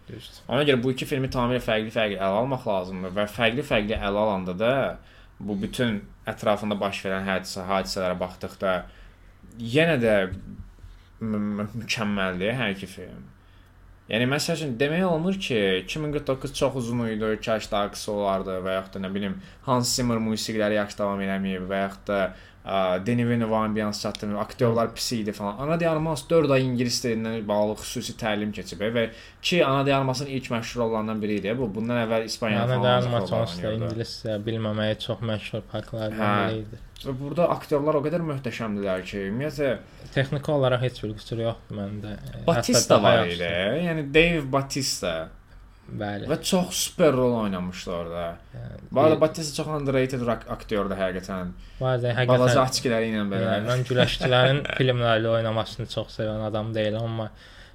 [0.08, 0.40] Düzdür.
[0.48, 4.72] Ona görə bu iki filmi tamamilə fərqli-fərqli ələ almaq lazımdır və fərqli-fərqli ələ alanda da
[5.40, 8.74] bu bütün ətrafında baş verən hadisə, hadisələrə baxdıqda
[9.58, 10.14] yenə də
[11.20, 13.26] mü- mü- mükəmməldir hər iki film.
[14.08, 18.78] Yəni məsəl üçün demək olmur ki, 2049 çox uzun idi, kaş daha qısa olardı və
[18.78, 19.34] yaxud da nə bilim
[19.66, 22.20] Hans Zimmer musiqiləri yaxşı davam eləməyib və yaxud da
[22.68, 25.56] ə, Denis Villeneuve ambiyans çatdırmır, aktyorlar pis idi falan.
[25.58, 29.06] Ana diarmas 4 ay ingilis dilindən bağlı xüsusi təlim keçib və
[29.42, 31.54] ki, ana diarmasın ilk məşhur olanlardan biri idi.
[31.58, 33.94] Bu bundan əvvəl İspaniya falan də azıq animasiyonda oynayırdı.
[33.94, 35.70] ingiliscə bilməməyi çox məşhur Hə.
[35.72, 36.82] parklardan biri idi.
[36.98, 39.68] Və burada aktyorlar o qədər möhtəşəmdilər ki, ümumiyyətlə
[40.14, 42.14] Texniki olaraq heç bir qüsur yoxdur məndə.
[42.46, 43.50] Batista var idi.
[43.86, 45.12] Yəni Dave Batista
[45.88, 46.26] Bəli.
[46.28, 47.32] və çox super rol.
[47.48, 47.60] Yəni,
[48.90, 51.52] Bu arada Batista çox underrated aktyordur həqiqətən.
[51.80, 53.46] Balaca həqiqətən açkiləri ilə belə.
[53.54, 57.30] yəni, mən güləşçilərin filmlərlə oynamasını çox sevən adam deyiləm, amma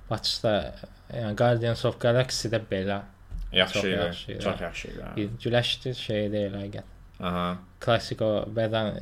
[0.09, 0.53] Batista
[1.13, 3.01] yəni Guardians of Galaxy-də belə
[3.53, 4.39] Yaxşı idi.
[4.43, 5.03] Çox yaxşı idi.
[5.15, 6.89] bir güləşçi şey deyil həqiqət.
[7.21, 7.47] Aha.
[7.83, 8.93] Klassik o bədən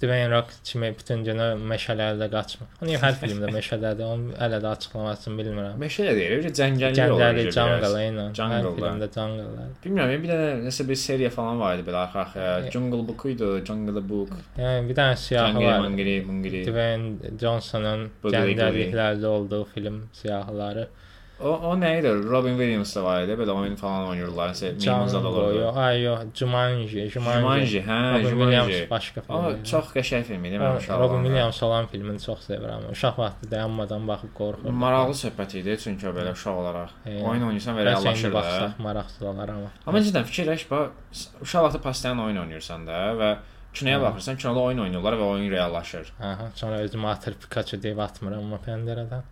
[0.00, 2.68] Dwayne Rock kimi bütün günü meşələrdə qaçmır.
[2.82, 4.06] Onun hər filmdə meşədədir.
[4.06, 5.80] Onu hələ də açıqlamasını bilmirəm.
[5.82, 7.24] Meşələ deyir, bir cəngəllik olur.
[7.40, 7.56] Biraz.
[7.58, 8.26] jungle ilə.
[8.38, 9.66] Jungle filmdə jungle.
[9.84, 12.56] Bilmirəm, bir də nəsə bir seriya falan var idi belə arxa-arxaya.
[12.66, 14.34] E- Jungle Book idi, Jungle Book.
[14.58, 15.80] Yəni bir dənə siyahı var.
[15.86, 16.64] Mangiri, Mangiri.
[16.70, 20.88] Dwayne Johnson'ın Bıqılı gəncəliklərdə olduğu film siyahıları.
[21.42, 22.10] O o nə idi?
[22.30, 23.34] Robin Williams da var idi.
[23.40, 24.16] Belə oyun falan.
[24.16, 25.58] Nəsə meymunzad Django, olurdu.
[25.60, 27.40] yox, ay yox, Jumanji, Jumanji.
[27.40, 28.38] Jumanji, hə, Robin.
[28.42, 29.46] Williams başqa film.
[29.50, 29.64] İdi.
[29.70, 31.24] çox qəşəng film idi, mən O, uşaq Robin.
[31.26, 32.86] Williams olan filmini çox sevirəm.
[32.94, 34.78] Uşaq vaxtı dayanmadan baxıb qorxuram.
[34.84, 36.94] Maraqlı söhbət idi, çünki belə uşaq olaraq.
[37.06, 38.74] Oyun oynayırsan və reallaşır da.
[38.78, 39.70] maraqsız olar amma.
[39.86, 43.36] Amma cidden fikirləş, bax, uşaq vaxtı pastayan oyun oynayırsan da və
[43.74, 46.12] kinoya baxırsan, kinoda oyun oynayırlar və oyun reallaşır.
[46.20, 49.22] Aha, sonra özümü atır Pikachu deyib atmıram amma pəncərədən.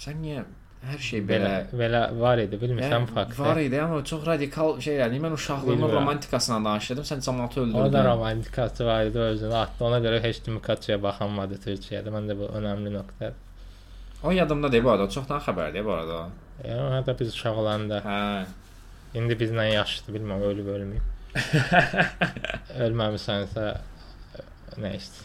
[0.00, 0.44] Sən niyə
[0.88, 3.42] hər şey Belə belə var idi, bilmirsən bu Yəni, faktı.
[3.42, 5.12] Var idi, amma çox radikal şeylər.
[5.24, 8.04] Mən uşaqlığımın romantikasından danışırdım, sən cəmaatı öldürdün.
[8.04, 9.84] romantikası var idi, özünü atdı.
[9.84, 12.08] Ona görə heç kim Pikachuya baxanmadı Türkiyədə.
[12.16, 13.36] Məndə bu önəmli nöqtədir.
[14.24, 16.18] O yadımda deyil bu arada, o çoxdan xəbərdir bu arada.
[16.64, 18.44] Yəni hətta biz uşaq olanda, Hə.
[19.20, 21.06] indi bizlə yaşlıdır, bilmirəm ölüb ölməyib.
[22.84, 23.64] Ölməmisənsə
[24.80, 25.24] nə ist.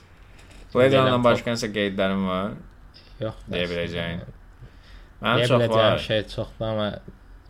[0.74, 2.52] Blade Deyirəm, Runner-dan çox- başqa nəsə qeydlərim var.
[3.20, 3.36] Yox.
[3.52, 3.94] Deyə bəs.
[5.26, 5.36] Biləcəyin.
[5.36, 6.04] Deyə Mənim çox biləcəyim var.
[6.08, 6.88] şey çoxdur amma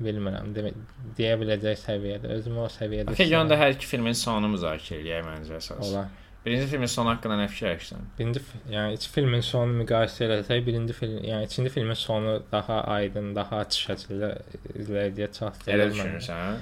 [0.06, 0.52] bilmirəm.
[0.56, 0.78] Demək
[1.18, 3.14] deyə biləcək səviyyədə, özümü o səviyyədə.
[3.16, 3.62] Okay, yanda edirəm.
[3.64, 5.82] hər iki filmin sonunu müzakirə eləyək məncə əsas.
[5.90, 6.08] olar.
[6.46, 8.02] Birinci filmin sonu haqqında nə fikirləşirsən?
[8.20, 13.32] Birinci yəni iki filmin sonunu müqayisə etsək, birinci film, yəni ikinci filmin sonu daha aydın,
[13.36, 14.30] daha açıq şəkildə
[14.78, 15.74] izləyiciyə çatdırılır.
[15.80, 16.60] Elə düşünürsən?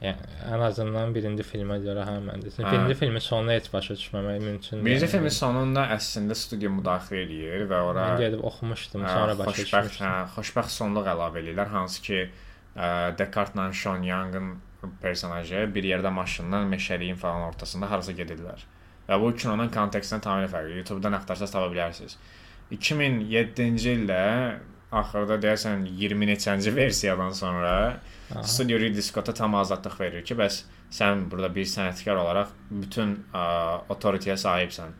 [0.00, 2.48] Yəni ən azından birinci filmə görə hə məndə.
[2.56, 2.62] Hə.
[2.70, 5.12] Birinci filmin sonunu heç başa düşməmək mümkün Birinci deyil.
[5.12, 9.90] filmin sonunda əslində studiya müdaxilə eləyir və ora Mən gedib oxumuşdum, Hə, sonra başa xoşbəxt,
[9.90, 10.06] düşmüşdüm.
[10.06, 12.20] hə, xoşbəxt sonluq əlavə edirlər, hansı ki,
[12.76, 12.88] ə,
[13.18, 14.48] Descartes-la Sean Young-ın
[15.02, 18.64] personajı bir yerdə maşından meşəliyin falan ortasında harasa gedirlər.
[19.10, 20.78] Və bu kinonun kontekstindən tamamilə fərqli.
[20.80, 22.16] YouTube-dan axtarsanız tapa bilərsiniz.
[22.72, 24.22] 2007-ci ildə
[24.96, 27.74] axırda deyəsən 20 neçənci versiyadan sonra.
[28.30, 29.02] Studio Ridley
[29.34, 30.62] tam azadlıq verir ki, bəs
[30.94, 34.94] sən burada bir sənətkar olaraq bütün autoritetə sahibsən.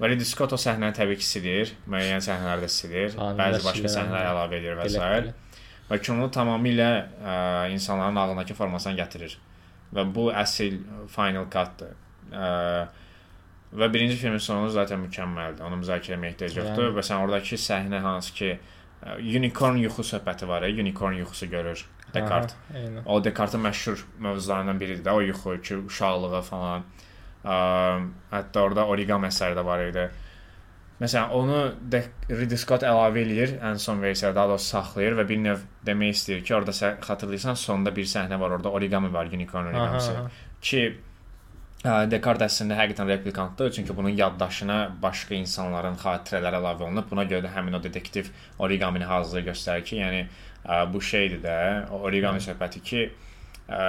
[0.00, 4.58] Və Ridley Scott o səhnəni təbii ki, silir, müəyyən səhnələrdə silir, bəzi başqa səhnələr əlavə
[4.58, 5.32] edir və s.
[5.86, 6.88] Və kino tamamilə
[7.22, 7.34] ə,
[7.70, 9.36] insanların ağlındakı formasına gətirir.
[9.94, 10.80] Və bu əsl
[11.12, 11.94] final cut-dır.
[13.76, 15.62] Və birinci filmin sonu zaten mükəmməldir.
[15.62, 16.96] Onu müzakirə etməyə ehtiyac yoxdur Yəni.
[16.98, 18.50] və sən oradakı səhnə hansı ki
[19.22, 21.84] unicorn yuxu söhbəti var, ya, unicorn yuxusu görür
[22.16, 22.58] Descartes.
[22.70, 23.02] Aha, Eynən.
[23.06, 26.86] O Descartes-in məşhur mövzularından biridir də, o yuxu ki, uşaqlığı falan.
[27.46, 27.56] Ə,
[28.32, 30.08] hətta orada origami əsəri də var idi.
[30.96, 31.56] Məsələn, onu
[31.92, 31.98] de
[32.30, 36.40] Ridley Scott əlavə eləyir ən son versiyada, daha doğrusu saxlayır və bir növ demək istəyir
[36.46, 40.14] ki, orada sən xatırlayırsan, sonda bir səhnə var, orada origami var, unicorn origamisi.
[40.64, 40.80] Ki
[41.84, 47.10] ə, Descartes əslində həqiqətən replikantdır, çünki bunun yaddaşına başqa insanların xatirələri əlavə olunub.
[47.12, 50.24] Buna görə də həmin o detektiv origamini hazırlayır göstərir ki, yəni
[50.92, 51.56] bu şeydir də,
[51.94, 53.02] origami söhbəti ki,
[53.68, 53.80] ə,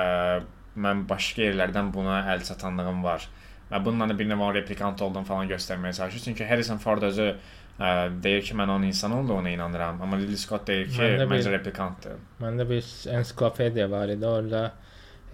[0.77, 3.27] mən başqa yerlərdən buna əl çatanlığım var.
[3.71, 6.23] Və bununla da bir növ replikant olduğunu falan göstərməyə çalışır.
[6.29, 7.89] Çünki Harrison Ford özü ə,
[8.23, 12.21] deyir ki, mən onun insan olduğuna inanıram, amma Ridley Scott deyir ki, Məndə məncə replikantdır.
[12.41, 14.25] Məndə bir ensiklopediya var idi.
[14.25, 14.63] Orada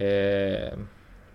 [0.00, 0.72] e,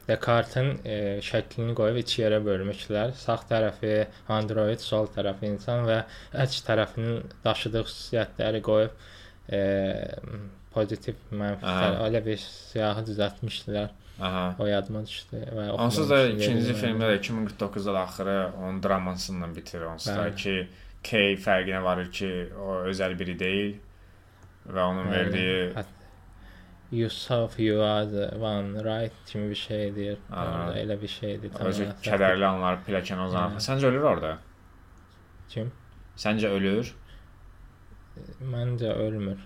[0.10, 3.14] Descartes-in e, şəklini qoyub iki yerə bölmüşlər.
[3.14, 3.94] Sağ tərəfi
[4.34, 6.02] android, sol tərəfi insan və
[6.46, 9.08] əks tərəfinin daşıdığı xüsusiyyətləri qoyub
[9.52, 9.62] e,
[10.74, 11.66] pozitiv, mənfi
[12.10, 13.90] elə bir siyahı düzəltmişdilər.
[14.20, 14.56] Aha.
[14.60, 19.86] O yadıma düşdü və Onsuz da ikinci filmdə də 2049-da da axırı onun dramasıyla bitirir
[19.94, 20.68] onsuz da ki,
[21.04, 23.78] K fərqinə varır ki, o özəl biri deyil
[24.68, 25.16] və onun Bəli.
[25.16, 25.96] verdiyi Hət-
[26.92, 30.18] Yourself you are the one right kimi bir şey deyir.
[30.32, 31.52] Orada elə bir şeydir.
[31.60, 33.60] özü kədərli anlar pilləkən uzanır.
[33.62, 34.38] Səncə ölür orada?
[35.50, 35.72] Kim?
[36.18, 36.92] Səncə ölür?
[38.54, 39.40] Məncə ölmür.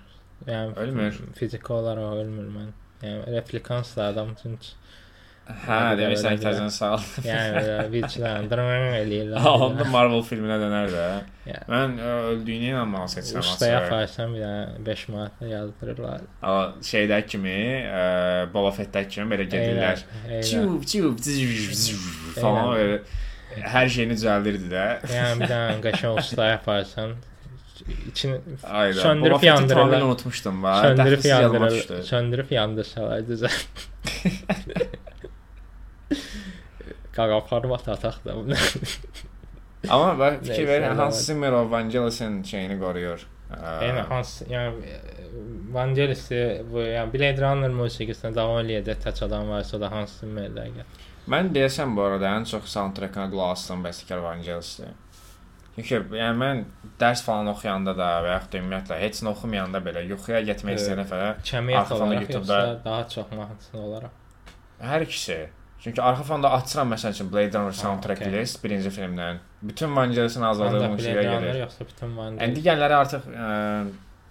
[0.47, 1.19] Yəni Ölmür.
[1.39, 2.71] Fiziki olaraq ölmür mən.
[3.03, 4.57] Yəni replikans da adam üçün
[5.43, 7.01] Hə, Elə demirsən ki, təzən sağ ol.
[7.25, 9.47] yəni belə vicdan dırın eləyirlər.
[9.65, 11.07] Onda Marvel filminə dönər də.
[11.49, 11.65] Yəni.
[11.73, 16.23] Mən ə, öldüyünü inanmağı seçirəm Ustaya aparsan bir dənə 5 manat yazdırırlar.
[16.39, 17.57] Amma şeydə kimi,
[17.89, 18.05] ə,
[18.55, 20.05] Boba Fett-də kimi belə gedirlər.
[20.47, 20.87] Çup
[21.19, 21.91] zzzz
[22.39, 23.01] falan belə
[23.75, 24.87] hər şeyini düzəldirdi də.
[25.11, 27.17] Yəni bir dənə qəşəng ustaya aparsan
[28.11, 29.01] içini Ayda.
[29.01, 29.83] Söndürüb Boba Fett'i yandırırlar.
[29.99, 30.81] tamamilə unutmuşdum ba.
[30.81, 31.71] söndürüb Dəxilsiz yadıma yandırır.
[31.79, 32.03] düşdü.
[32.03, 33.57] Söndürüb yandırsalar düzəl.
[37.15, 38.55] Qaqa format ataq da bunu.
[39.89, 40.95] Amma bax fikir Neysə, ver, eləmə.
[41.03, 43.25] Hans Zimmer o Vangelis'in şeyini qoruyur.
[43.53, 44.93] Ə, Yəni hans yəni
[45.75, 46.23] Vangelis
[46.71, 50.87] bu yəni Blade Runner musiqisinə davam eləyəcək tək adam varsa o da Hans Zimmerdə gəl.
[51.33, 54.95] Mən deyəsən bu arada ən çox soundtrack-ına qulaq asdığım bəstəkar Vangelis'dir.
[55.75, 56.59] Çünki yəni mən
[57.01, 61.01] dərs falan oxuyanda da və yaxud da ümumiyyətlə heç nə oxumayanda belə yuxuya getmək istəyən
[61.49, 64.11] Kəmiyyət Arxa fonda YouTube-da- daha çox mahnısın olaraq.
[64.81, 65.49] hər ikisi.
[65.83, 68.31] Çünki arxa fonda açıram məsəl üçün Blade Runner soundtrack okey.
[68.33, 69.37] list birinci filmdən.
[69.61, 71.59] Bütün Vangelis'in azaldığı musiqiyə gedir.
[71.59, 72.41] yoxsa bütün Vangelis.
[72.43, 73.85] Yəni digərləri artıq ə,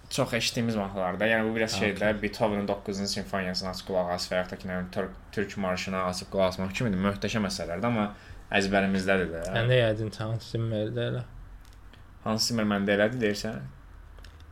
[0.09, 1.27] çox eşitdiyimiz mahnılarda.
[1.27, 4.77] Yəni bu biraz şeydə Beethoven'ın 9-cu simfoniyasını açıb qulaq as və yaxud da ki, nə
[4.77, 6.97] bilim, türk, türk marşını açıb qulaq asmaq kimidir.
[7.07, 8.07] Möhtəşəm əsərlərdir, amma
[8.51, 9.45] əzbərimizdədir də.
[9.55, 11.23] Mən də yəqin Hans Zimmerdə elə.
[12.23, 13.61] Hans Zimmer məndə elədi deyirsən?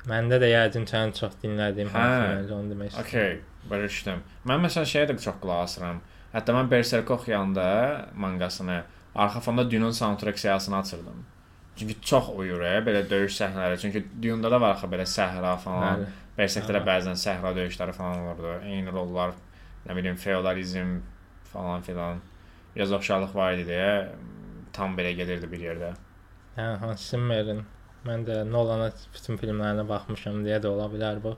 [0.09, 1.97] Məndə də yəqin ən çox dinlədiyim Hə.
[1.97, 3.05] Hans Zimmerdə onu demək istəyirəm.
[3.07, 4.23] Okay, başa düşdüm.
[4.49, 6.01] Mən məsələn şeyə də çox qulaq asıram.
[6.33, 7.67] Hətta mən Berserk oxuyanda
[8.15, 8.81] manqasını
[9.15, 11.25] arxa fonda Dune-un soundtrack siyahısını açırdım.
[11.75, 13.77] Çünki çox uyur, e, belə döyüş səhnələri.
[13.79, 16.05] Çünki Dune-da da var axı belə səhra falan.
[16.37, 18.53] Berserkdə də bəzən səhra döyüşləri falan olurdu.
[18.65, 19.33] Eyni rollar,
[19.87, 20.99] nə bilim, feodalizm
[21.53, 22.21] falan filan.
[22.75, 23.93] Biraz oxşarlıq var idi deyə
[24.75, 25.93] tam belə gedirdi bir yerdə.
[26.57, 27.63] Yəni Hans Zimmerin
[28.07, 31.35] mən də Nolan'a bütün filmlərinə baxmışam deyə də ola bilər bu.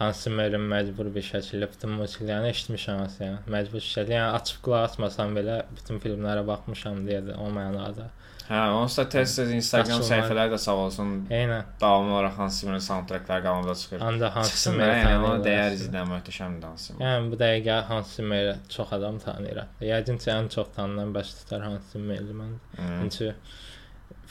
[0.00, 3.02] Hans Zimmerin məcbur bir şəkildə bütün musiqilərini eşitmişəm.
[3.20, 8.08] Yəni, məcbur şəkildə, yəni açıb qulaq asmasam belə bütün filmlərə baxmışam deyə də o mənada.
[8.50, 11.68] Hə, onsuz da tez-tez Instagram səhifələri də sağ olsun Eynən.
[11.80, 14.00] davamlı olaraq Hans Zimmer soundtrackları qanunda çıxır.
[14.00, 17.04] Ancaq Hans Çıxsın da, Zimmer yəni ona dəyər izləmək möhtəşəmdir Hans Zimmer.
[17.06, 19.60] Yəni bu dəqiqə Hans Zimmer'i çox adam tanıyır.
[19.86, 22.56] Yəqin ki, ən çox tanınan bəstəkar Hans Zimmer'dir mən.
[22.78, 23.28] Çünki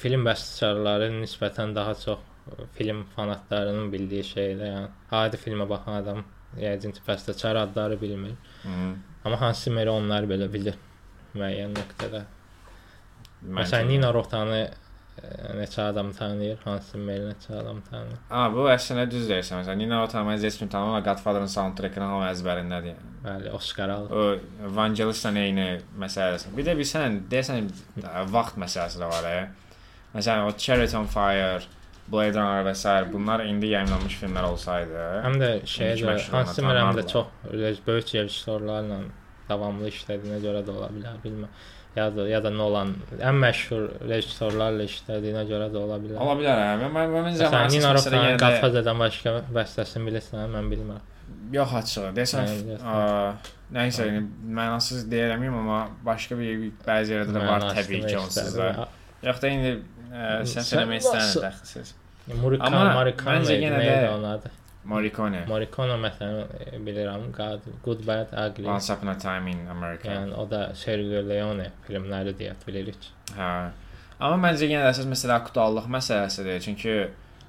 [0.01, 2.19] film bəstəkarları nisbətən daha çox
[2.75, 4.65] film fanatlarının bildiyi şeydir.
[4.65, 4.89] Yəni
[5.21, 6.25] adi filmə baxan adam
[6.59, 8.35] yəqin ki, bəstəkar adları bilmir.
[8.65, 8.97] Hmm.
[9.23, 10.75] Amma Hans Zimmer'i onlar belə bilir
[11.35, 12.25] müəyyən nöqtədə.
[13.43, 13.89] Məsələn, də.
[13.93, 15.29] Nina Rotanı ə,
[15.59, 18.19] neçə adam tanıyır, Hans Zimmer'i neçə adam tanıyır.
[18.29, 19.61] Ha, bu əslində düz deyirsən.
[19.61, 23.15] Məsələn, Nina Otama heç kim tanımır, Godfather-ın soundtrackını hamı əzbərindədir yəni.
[23.25, 24.11] Bəli, Oscar alır.
[24.11, 25.67] O Vangelis'la eyni
[25.99, 26.51] məsələsi.
[26.57, 27.67] Bir də bilsən, deyəsən
[28.31, 29.27] vaxt məsələsi də var.
[29.31, 29.49] E.
[30.15, 31.61] Məsələn, o Chariots on Fire,
[32.09, 32.89] Blade Runner və s.
[33.13, 37.11] bunlar indi yayımlanmış filmlər olsaydı, Həm də şeydə məşhur Hans Zimmer həm də tanınardılar.
[37.11, 38.97] çox böyük rejissorlarla
[39.49, 41.51] davamlı işlədiyinə görə də ola bilər, bilmirəm.
[41.99, 46.17] Ya da ya da Nolan ən məşhur rejissorlarla işlədiyinə görə də ola bilər.
[46.23, 46.59] ola bilər.
[46.63, 46.73] Hə.
[46.83, 50.69] Mən mən, mən Məsələn, zəmanə Nina məsələ Rotanın yenə də Godfather'dan başqa bəstəsini bilirsən, mən
[50.73, 51.01] bilmirəm.
[51.53, 52.03] yox açığı.
[52.85, 52.95] A,
[53.73, 54.21] nəysə, yəni,
[54.59, 58.87] mənasız deyirəm amma başqa bir bəzi yerlərdə də var təbii ki, onsuz da.
[59.27, 59.73] Yox da indi
[60.53, 61.93] Sən eləmək dəxilsiz.
[62.29, 64.25] Murakami, Amma Murakami məncə yenə də- onun
[64.81, 64.87] adı?
[64.89, 65.45] Morricone.
[65.47, 68.67] Morricone məsələn e, bilirəm, God, Good Bad Ugly.
[68.67, 70.09] Once Upon a Time in America.
[70.11, 73.09] Yəni o da Sergio Leone filmləri deyə bilirik.
[73.37, 73.49] Hə.
[74.19, 76.59] Amma məncə yenə də əsas məsələ aktuallıq məsələsidir.
[76.65, 76.95] Çünki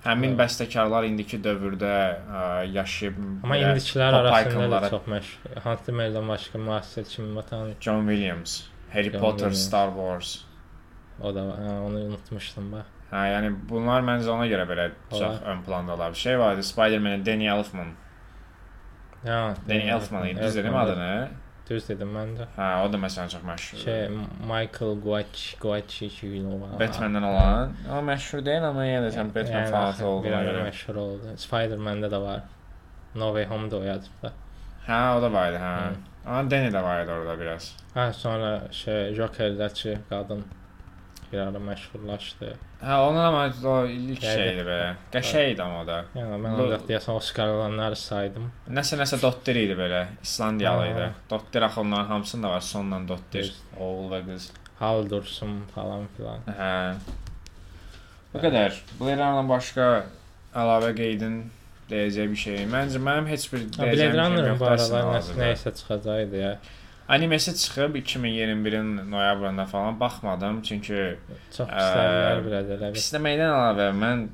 [0.04, 0.38] həmin Hə.
[0.44, 5.58] bəstəkarlar indiki dövrdə ə, yaşayıb Amma indikilər arasında da çox məşhur.
[5.64, 8.62] Hansı Merlin başqa müasir kimi vatan John Williams,
[8.92, 9.66] Harry John Potter, Williams.
[9.66, 10.38] Star Wars.
[11.20, 12.86] o da hə, onu unutmuşdum bax.
[13.10, 16.10] Hə, yəni bunlar məncə ona görə belə çox ön plandalar.
[16.14, 17.88] Bir şey vardı, Spider-Man Danny Elfman.
[19.24, 21.28] Ya, Danny Elfman idi, düz dedim adını.
[21.70, 22.46] Düz dedim mən də.
[22.56, 23.82] Hə, o da məsələn çox məşhurdur.
[23.84, 24.08] Şey
[24.52, 26.56] Michael Guac Guacchino.
[26.80, 27.74] Batman-dən olan.
[27.94, 30.64] O məşhur deyil, amma yenə də sən Batman Yəni, fanatı olduğuna görə.
[30.68, 31.34] məşhur oldu.
[31.36, 32.40] Spider-Man-də də var.
[33.14, 34.32] No Way Home-da oyadıb da.
[34.86, 35.74] Hə, o da var idi, hə.
[36.26, 37.76] Amma Danny də var idi orada biraz.
[37.94, 40.44] Hə, sonra şey Joker-dəki qadın
[41.32, 42.50] bir ara məşhurlaşdı.
[42.82, 44.88] Hə, onun amma o ilk şeydir belə.
[45.14, 45.98] Qəşəng idi amma da.
[46.16, 48.48] Yəni mən ancaq deyəsən Oscar alanları saydım.
[48.78, 50.06] Nəsə nəsə Dottir idi belə.
[50.22, 51.06] İslandiyalı idi.
[51.30, 52.60] Dottir axı onların hamısında var.
[52.60, 53.52] Sonla Dottir.
[53.78, 54.50] Oğul və qız.
[54.80, 56.44] Hal Dursun falan filan.
[56.58, 56.74] Hə.
[58.34, 58.82] Bu qədər.
[59.00, 59.88] Blade başqa
[60.54, 61.40] əlavə qeydin
[61.90, 62.60] deyəcək bir şey.
[62.70, 66.52] Məncə mənim heç bir deyəcəyim şey yoxdur aralar nəsə çıxacaqdı ya.
[67.10, 71.16] Animesi çıxıb 2021-in noyabrında falan baxmadım çünki
[71.56, 72.98] Çox Ə, pislərlər biraz elə bir.
[72.98, 74.26] pisləməkdən əlavə mən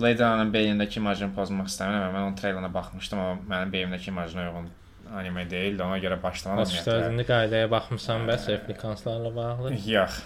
[0.00, 2.10] Blade Runner-ın beynindəki imajını pozmaq istəmirəm.
[2.16, 4.66] Mən onun treylerına baxmışdım, amma mənim beynimdəki imajına uyğun
[5.16, 5.82] anime deyildi.
[5.82, 9.72] Ona görə başlamadım özündə qaydaya baxmısan bəs replikanslarla bağlı.
[9.96, 10.18] Yox.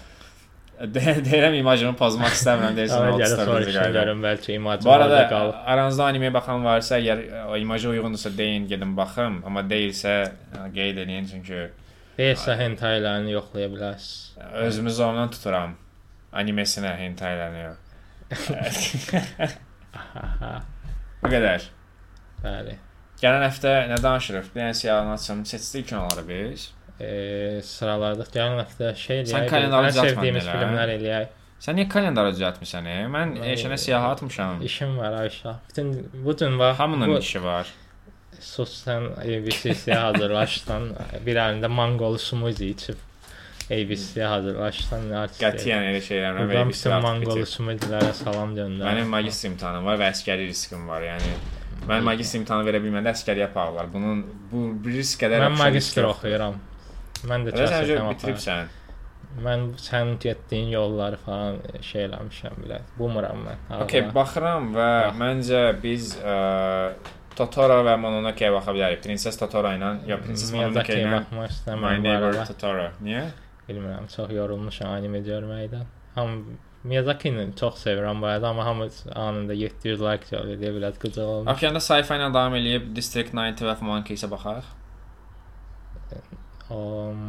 [0.81, 2.97] De deyirəm imajını pozmaq istəmirəm deyirsən.
[2.97, 3.99] Sonra o gəlib tutar bizi soruşun qayda.
[3.99, 5.53] görüm bəlkə imaj Bu arada qalıb.
[5.75, 7.21] aranızda animeyə baxan varsa, əgər
[7.53, 11.61] o imaja uyğundursa deyin, gedin baxım, amma deyilsə ə, qeyd eləyin çünki
[12.21, 14.35] Deyilsə hentaylarını yoxlaya bilərsiniz.
[14.67, 15.73] özümü zorla tuturam.
[16.33, 17.77] Animesinə hentaylarını yox.
[20.01, 20.51] Aha,
[21.23, 21.65] Bu qədər.
[22.43, 22.77] bəli.
[23.21, 24.47] Gələn həftə nə danışırıq?
[24.55, 25.41] Bir dənə siyahını açım.
[25.45, 26.69] Seçdik kinoları biz.
[27.01, 27.09] E,
[27.65, 29.49] sıralarda gələn həftə şey Sən eləyək.
[29.51, 30.55] kalendarı ən düzəltmədin sevdiyimiz elə?
[30.61, 31.27] filmlər eləyək.
[31.61, 32.87] Sən niyə kalendarı düzəltmisən?
[32.89, 32.95] e?
[33.15, 34.61] Mən Mən- eşənə siyahı atmışam.
[34.65, 35.55] İşim var Ayşə.
[35.69, 35.91] Bütün
[36.25, 36.75] bu gün var.
[36.75, 37.67] Hamının bu, işi var.
[38.39, 40.91] Sus sən ABC-yə hazırlaşsan,
[41.25, 42.99] bir əlində mangolu smuzi içib
[43.71, 45.07] ABC-yə hazırlaşsan.
[45.39, 48.87] Qətiyyən elə şeylər mən Buradan verib bütün mangolu smuzilərə salam göndər.
[48.87, 51.05] Mənim magistr imtahanım var və əskəri riskim var.
[51.05, 51.31] Yəni
[51.89, 53.87] mən magistr imtahanı verə bilməndə əskəriyə aparırlar.
[53.93, 56.59] Bunun bu bir risk qədər Mən magistr oxuyuram.
[57.29, 58.77] Mən də öncə bitiribsən.
[59.45, 62.81] Mən sən getdiyin yolları falan şey eləmişəm belə.
[62.97, 63.61] Bumuram mən.
[63.77, 64.01] Ağla.
[64.15, 65.19] baxıram və Bax.
[65.21, 66.35] məncə biz ə,
[67.41, 69.03] Totoro və Mononoke-yə baxa bilərik.
[69.05, 71.23] Prinses Totoro ilə ya Prinses Mononoke ilə
[71.81, 72.41] My Neighbor.
[72.49, 72.89] Totoro.
[73.03, 73.23] Niyə?
[73.67, 75.87] Bilmirəm, çox yorulmuşam anime görməkdən.
[76.17, 76.43] Ham
[76.83, 81.51] Miyazaki-ni çox sevirəm bu arada, amma hamı anında 700 like gəlir deyə biraz qıcıq olmuş.
[81.53, 84.65] Okeanda sci-fi ilə davam eləyib District 9 və Monkey-isə baxaq.
[86.71, 87.19] Um,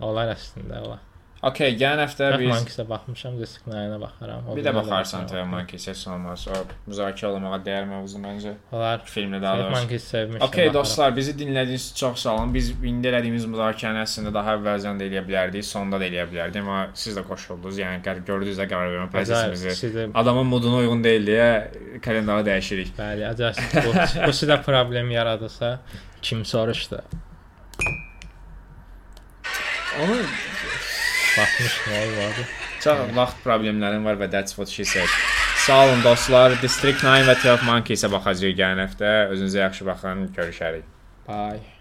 [0.00, 1.02] olar əslində olar.
[1.44, 4.46] Okay, gələn həftə Biz Monkey-ə baxmışam, Discnine-ə baxaram.
[4.48, 5.26] O bir də baxarsan.
[5.28, 6.46] Twelve Monkeys heç olmaz.
[6.48, 8.54] O müzakirə olunmağa dəyər mövzu məncə.
[8.72, 9.02] Olar.
[9.04, 9.74] Filmdə daha doğrusu.
[9.76, 10.44] Monkey sevmişəm.
[10.46, 10.74] Okay baxaram.
[10.74, 12.54] dostlar, bizi dinlədiyiniz üçün çox sağ olun.
[12.54, 16.78] Biz indi elədiyimiz müzakirəni əslində daha əvvəlcən də eləyə bilərdik, sonda da eləyə bilərdik, amma
[16.94, 17.82] siz də qoşuldunuz.
[17.82, 20.08] Yəni gördünüz də qərar vermə prosesimizi.
[20.14, 21.50] Adamın moduna uyğun deyil deyə
[22.00, 22.96] kalendarı dəyişirik.
[22.96, 25.80] Bəli, acayip bu, bu sizə problem yaradırsa
[26.22, 27.04] kim soruşdu?
[30.02, 30.16] Onu
[31.38, 32.46] Baxmış nə olmadı?
[32.84, 35.08] çox vaxt problemlərim var və that's what she said.
[35.66, 36.56] Sağ olun dostlar.
[36.62, 39.14] District 9 və 12 Monkeys-ə baxacağıq gələn həftə.
[39.32, 40.28] Özünüzə yaxşı baxın.
[40.36, 40.90] Görüşərik.
[41.28, 41.73] Bye.